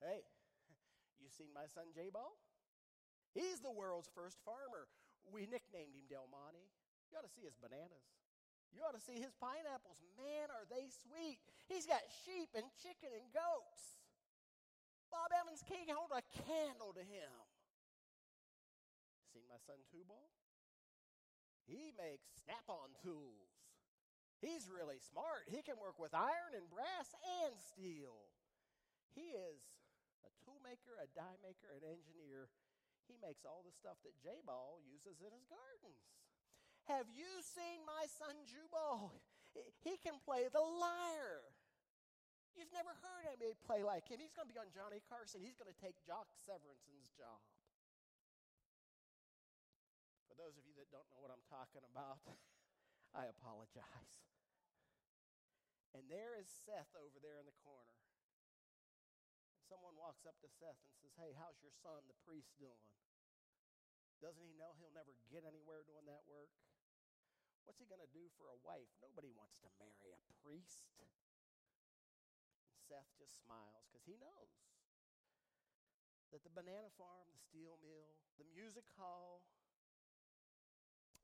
Hey, 0.04 0.28
you 1.24 1.32
seen 1.32 1.56
my 1.56 1.68
son 1.72 1.96
Jabal? 1.96 2.36
He's 3.32 3.64
the 3.64 3.72
world's 3.72 4.12
first 4.12 4.44
farmer. 4.44 4.92
We 5.32 5.48
nicknamed 5.48 5.96
him 5.96 6.12
Del 6.12 6.28
Monte. 6.28 6.68
You 7.08 7.16
ought 7.16 7.28
to 7.28 7.32
see 7.32 7.48
his 7.48 7.56
bananas. 7.56 8.04
You 8.72 8.88
ought 8.88 8.96
to 8.96 9.04
see 9.04 9.20
his 9.20 9.36
pineapples. 9.38 10.00
Man, 10.16 10.48
are 10.52 10.66
they 10.72 10.88
sweet. 10.90 11.40
He's 11.68 11.86
got 11.86 12.02
sheep 12.24 12.52
and 12.56 12.68
chicken 12.80 13.12
and 13.12 13.28
goats. 13.36 14.00
Bob 15.12 15.32
Evans 15.36 15.60
can't 15.68 15.92
hold 15.92 16.16
a 16.16 16.24
candle 16.48 16.96
to 16.96 17.04
him. 17.04 17.36
Seen 19.36 19.44
my 19.52 19.60
son 19.60 19.80
Tubal? 19.92 20.32
He 21.68 21.92
makes 22.00 22.28
snap 22.44 22.64
on 22.72 22.96
tools. 23.04 23.52
He's 24.40 24.66
really 24.72 24.98
smart. 24.98 25.46
He 25.52 25.62
can 25.62 25.78
work 25.78 26.00
with 26.02 26.16
iron 26.16 26.58
and 26.58 26.66
brass 26.72 27.14
and 27.44 27.54
steel. 27.60 28.32
He 29.14 29.36
is 29.36 29.62
a 30.26 30.32
toolmaker, 30.42 30.98
a 30.98 31.08
die 31.14 31.38
maker, 31.44 31.70
an 31.76 31.86
engineer. 31.86 32.50
He 33.06 33.20
makes 33.22 33.46
all 33.46 33.62
the 33.62 33.76
stuff 33.76 34.00
that 34.08 34.18
Jabal 34.24 34.82
uses 34.88 35.20
in 35.22 35.30
his 35.30 35.46
gardens. 35.46 36.21
Have 36.92 37.08
you 37.16 37.40
seen 37.40 37.88
my 37.88 38.04
son 38.04 38.36
Jubal? 38.44 39.16
He 39.80 39.96
can 40.04 40.20
play 40.28 40.52
the 40.52 40.60
lyre. 40.60 41.48
You've 42.52 42.72
never 42.76 42.92
heard 43.00 43.32
anybody 43.32 43.56
play 43.64 43.80
like 43.80 44.12
him. 44.12 44.20
He's 44.20 44.36
going 44.36 44.52
to 44.52 44.52
be 44.52 44.60
on 44.60 44.68
Johnny 44.76 45.00
Carson. 45.08 45.40
He's 45.40 45.56
going 45.56 45.72
to 45.72 45.80
take 45.80 45.96
Doc 46.04 46.28
Severinsen's 46.44 47.08
job. 47.16 47.40
For 50.28 50.36
those 50.36 50.60
of 50.60 50.68
you 50.68 50.76
that 50.76 50.92
don't 50.92 51.08
know 51.16 51.24
what 51.24 51.32
I'm 51.32 51.44
talking 51.48 51.84
about, 51.88 52.20
I 53.22 53.32
apologize. 53.32 54.16
And 55.96 56.12
there 56.12 56.36
is 56.36 56.52
Seth 56.68 56.92
over 57.00 57.24
there 57.24 57.40
in 57.40 57.48
the 57.48 57.56
corner. 57.64 57.96
Someone 59.64 59.96
walks 59.96 60.28
up 60.28 60.36
to 60.44 60.52
Seth 60.60 60.80
and 60.84 60.96
says, 61.00 61.16
Hey, 61.16 61.32
how's 61.40 61.60
your 61.64 61.72
son, 61.72 62.04
the 62.12 62.20
priest, 62.28 62.52
doing? 62.60 62.84
Doesn't 64.20 64.44
he 64.44 64.52
know 64.60 64.76
he'll 64.76 64.92
never 64.92 65.16
get 65.32 65.48
anywhere 65.48 65.88
doing 65.88 66.04
that 66.12 66.28
work? 66.28 66.52
What's 67.66 67.80
he 67.80 67.88
going 67.88 68.04
to 68.04 68.14
do 68.16 68.28
for 68.36 68.50
a 68.50 68.58
wife? 68.66 68.90
Nobody 69.00 69.32
wants 69.32 69.62
to 69.64 69.70
marry 69.78 70.12
a 70.14 70.22
priest. 70.42 70.90
And 70.98 71.10
Seth 72.92 73.12
just 73.16 73.40
smiles 73.42 73.88
because 73.88 74.04
he 74.04 74.20
knows 74.20 74.52
that 76.32 76.44
the 76.44 76.52
banana 76.52 76.92
farm, 76.96 77.28
the 77.32 77.44
steel 77.44 77.76
mill, 77.84 78.16
the 78.40 78.48
music 78.56 78.88
hall, 78.96 79.44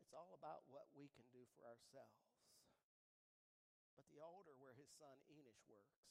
it's 0.04 0.16
all 0.16 0.36
about 0.36 0.64
what 0.68 0.88
we 0.96 1.12
can 1.12 1.28
do 1.36 1.44
for 1.56 1.68
ourselves. 1.68 2.32
But 3.96 4.08
the 4.08 4.24
altar 4.24 4.56
where 4.56 4.78
his 4.78 4.88
son 4.94 5.20
Enosh 5.28 5.64
works, 5.68 6.08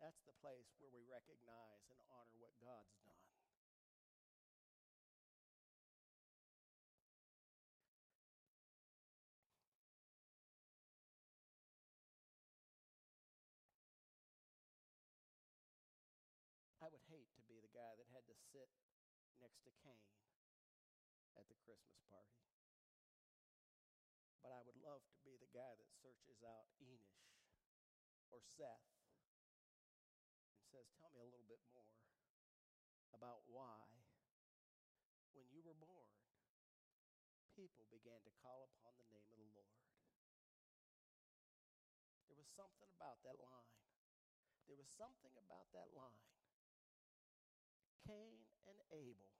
that's 0.00 0.22
the 0.24 0.36
place 0.40 0.72
where 0.80 0.92
we 0.92 1.04
recognize 1.04 1.84
and 1.92 1.98
honor 2.08 2.36
what 2.40 2.54
God's 2.62 2.96
done. 3.04 3.21
Guy 17.72 17.96
that 17.96 18.08
had 18.12 18.28
to 18.28 18.36
sit 18.36 18.68
next 19.40 19.64
to 19.64 19.72
Cain 19.80 20.12
at 21.40 21.48
the 21.48 21.56
Christmas 21.64 21.96
party. 22.12 22.36
But 24.44 24.52
I 24.52 24.60
would 24.60 24.76
love 24.76 25.00
to 25.08 25.18
be 25.24 25.40
the 25.40 25.48
guy 25.50 25.72
that 25.72 25.88
searches 26.04 26.44
out 26.44 26.68
Enosh 26.84 27.32
or 28.28 28.44
Seth 28.44 28.92
and 30.52 30.64
says, 30.68 30.92
Tell 31.00 31.08
me 31.16 31.24
a 31.24 31.28
little 31.28 31.48
bit 31.48 31.62
more 31.72 31.96
about 33.16 33.46
why, 33.48 33.88
when 35.32 35.48
you 35.48 35.64
were 35.64 35.78
born, 35.78 36.10
people 37.56 37.88
began 37.88 38.20
to 38.24 38.32
call 38.42 38.68
upon 38.68 38.98
the 39.00 39.08
name 39.08 39.28
of 39.30 39.38
the 39.38 39.48
Lord. 39.52 39.72
There 42.28 42.36
was 42.36 42.48
something 42.52 42.88
about 42.98 43.20
that 43.24 43.38
line. 43.40 43.72
There 44.66 44.76
was 44.76 44.88
something 44.88 45.32
about 45.36 45.70
that 45.76 45.92
line. 45.92 46.24
Cain 48.06 48.42
and 48.66 48.78
Abel. 48.90 49.30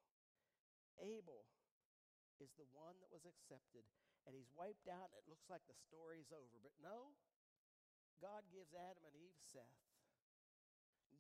Abel 1.01 1.43
is 2.43 2.51
the 2.59 2.67
one 2.75 2.99
that 2.99 3.15
was 3.15 3.23
accepted, 3.23 3.87
and 4.27 4.35
he's 4.35 4.51
wiped 4.51 4.91
out. 4.91 5.15
and 5.15 5.23
It 5.23 5.31
looks 5.31 5.47
like 5.47 5.63
the 5.71 5.79
story's 5.79 6.35
over. 6.35 6.59
But 6.59 6.75
no, 6.83 7.15
God 8.19 8.43
gives 8.51 8.75
Adam 8.75 9.07
and 9.07 9.15
Eve 9.15 9.39
Seth. 9.55 9.87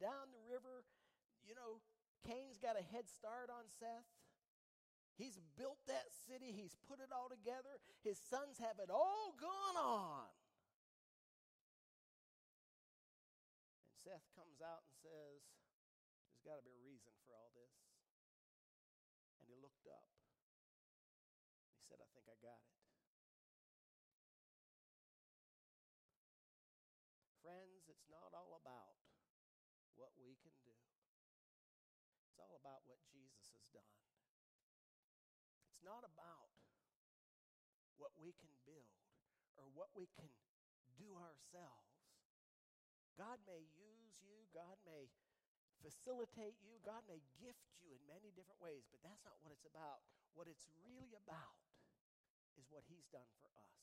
Down 0.02 0.35
the 0.35 0.42
river, 0.50 0.83
you 1.46 1.55
know, 1.55 1.78
Cain's 2.26 2.59
got 2.59 2.74
a 2.74 2.83
head 2.83 3.07
start 3.07 3.50
on 3.55 3.70
Seth. 3.70 4.11
He's 5.14 5.38
built 5.55 5.78
that 5.87 6.11
city, 6.26 6.50
he's 6.50 6.74
put 6.90 6.98
it 6.98 7.14
all 7.14 7.31
together. 7.31 7.78
His 8.02 8.18
sons 8.18 8.59
have 8.59 8.83
it 8.83 8.90
all 8.90 9.37
gone 9.38 9.78
on. 9.78 10.26
And 13.87 13.94
Seth 13.94 14.26
comes 14.35 14.59
out 14.59 14.83
and 14.83 14.94
says, 14.98 15.46
There's 16.26 16.42
got 16.42 16.59
to 16.59 16.66
be 16.66 16.74
a 16.74 16.83
reason 16.83 17.14
for 17.22 17.38
all 17.38 17.55
this. 17.55 17.76
And 19.38 19.46
he 19.46 19.55
looked 19.61 19.87
up 19.87 20.12
said, 21.92 22.00
I 22.00 22.09
think 22.16 22.24
I 22.24 22.40
got 22.40 22.57
it. 22.57 22.72
Friends, 27.44 27.85
it's 27.85 28.09
not 28.09 28.33
all 28.33 28.57
about 28.57 28.96
what 29.92 30.16
we 30.16 30.40
can 30.40 30.57
do, 30.64 30.72
it's 32.24 32.40
all 32.40 32.52
about 32.62 32.87
what 32.87 33.03
Jesus 33.11 33.51
has 33.59 33.66
done. 33.75 33.98
It's 35.66 35.83
not 35.83 36.07
about 36.07 36.55
what 37.98 38.14
we 38.14 38.31
can 38.38 38.55
build 38.62 39.03
or 39.59 39.66
what 39.75 39.90
we 39.98 40.07
can 40.14 40.31
do 40.94 41.11
ourselves. 41.18 41.90
God 43.18 43.42
may 43.51 43.66
use 43.75 44.14
you, 44.22 44.46
God 44.55 44.79
may 44.87 45.11
facilitate 45.83 46.55
you, 46.62 46.79
God 46.87 47.03
may 47.11 47.18
gift 47.42 47.66
you 47.83 47.90
in 47.90 48.01
many 48.07 48.31
different 48.31 48.62
ways, 48.62 48.87
but 48.94 49.03
that's 49.03 49.27
not 49.27 49.42
what 49.42 49.51
it's 49.51 49.66
about. 49.66 50.07
What 50.38 50.46
it's 50.46 50.64
really 50.87 51.18
about 51.18 51.59
is 52.55 52.70
what 52.70 52.87
he's 52.87 53.11
done 53.11 53.29
for 53.42 53.51
us. 53.59 53.75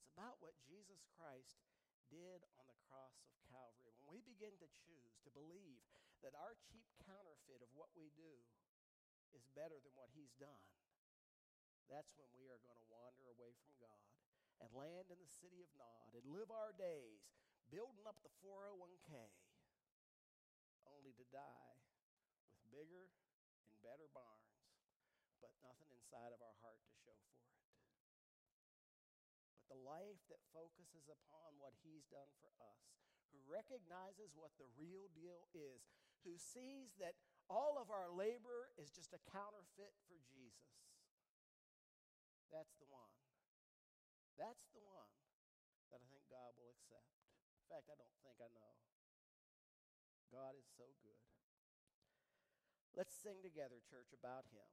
It's 0.00 0.08
about 0.16 0.40
what 0.40 0.56
Jesus 0.64 1.04
Christ 1.12 1.60
did 2.08 2.40
on 2.56 2.64
the 2.64 2.78
cross 2.88 3.20
of 3.28 3.36
Calvary. 3.52 3.92
When 4.00 4.16
we 4.16 4.24
begin 4.24 4.56
to 4.64 4.68
choose 4.72 5.20
to 5.22 5.30
believe 5.36 5.84
that 6.22 6.34
our 6.38 6.58
cheap 6.68 6.86
counterfeit 7.06 7.62
of 7.62 7.70
what 7.74 7.90
we 7.94 8.10
do 8.18 8.34
is 9.36 9.44
better 9.54 9.78
than 9.78 9.94
what 9.94 10.10
he's 10.12 10.32
done, 10.40 10.66
that's 11.88 12.12
when 12.20 12.28
we 12.36 12.48
are 12.52 12.60
going 12.60 12.76
to 12.76 12.88
wander 12.92 13.28
away 13.32 13.56
from 13.60 13.72
God 13.80 14.08
and 14.60 14.68
land 14.74 15.08
in 15.08 15.18
the 15.20 15.30
city 15.30 15.62
of 15.62 15.70
Nod 15.78 16.12
and 16.12 16.26
live 16.34 16.50
our 16.50 16.74
days 16.76 17.22
building 17.70 18.04
up 18.08 18.18
the 18.24 18.32
401k 18.42 19.30
only 20.88 21.12
to 21.16 21.24
die 21.30 21.76
with 22.50 22.60
bigger 22.72 23.08
and 23.64 23.72
better 23.84 24.08
barns 24.10 24.48
but 25.38 25.54
nothing 25.62 25.88
inside 25.94 26.34
of 26.34 26.42
our 26.42 26.56
heart 26.62 26.82
to 26.82 26.92
show 27.06 27.14
for 27.30 27.38
it. 27.46 27.54
But 29.54 29.64
the 29.70 29.80
life 29.86 30.18
that 30.30 30.42
focuses 30.50 31.06
upon 31.06 31.54
what 31.62 31.74
He's 31.86 32.06
done 32.10 32.30
for 32.42 32.50
us, 32.58 32.82
who 33.30 33.38
recognizes 33.46 34.34
what 34.34 34.50
the 34.58 34.66
real 34.74 35.06
deal 35.14 35.46
is, 35.54 35.82
who 36.26 36.38
sees 36.38 36.96
that 36.98 37.18
all 37.48 37.80
of 37.80 37.88
our 37.88 38.12
labor 38.12 38.72
is 38.76 38.92
just 38.92 39.14
a 39.16 39.20
counterfeit 39.30 39.96
for 40.04 40.20
Jesus, 40.28 40.78
that's 42.48 42.76
the 42.80 42.88
one. 42.88 43.12
That's 44.40 44.70
the 44.72 44.84
one 44.84 45.10
that 45.92 46.00
I 46.00 46.06
think 46.08 46.24
God 46.30 46.54
will 46.56 46.70
accept. 46.72 47.10
In 47.58 47.64
fact, 47.68 47.90
I 47.90 47.96
don't 47.98 48.16
think 48.24 48.38
I 48.40 48.48
know. 48.54 48.72
God 50.32 50.56
is 50.56 50.68
so 50.76 50.86
good. 51.04 51.24
Let's 52.96 53.16
sing 53.16 53.40
together, 53.44 53.80
church, 53.84 54.12
about 54.14 54.48
Him. 54.52 54.68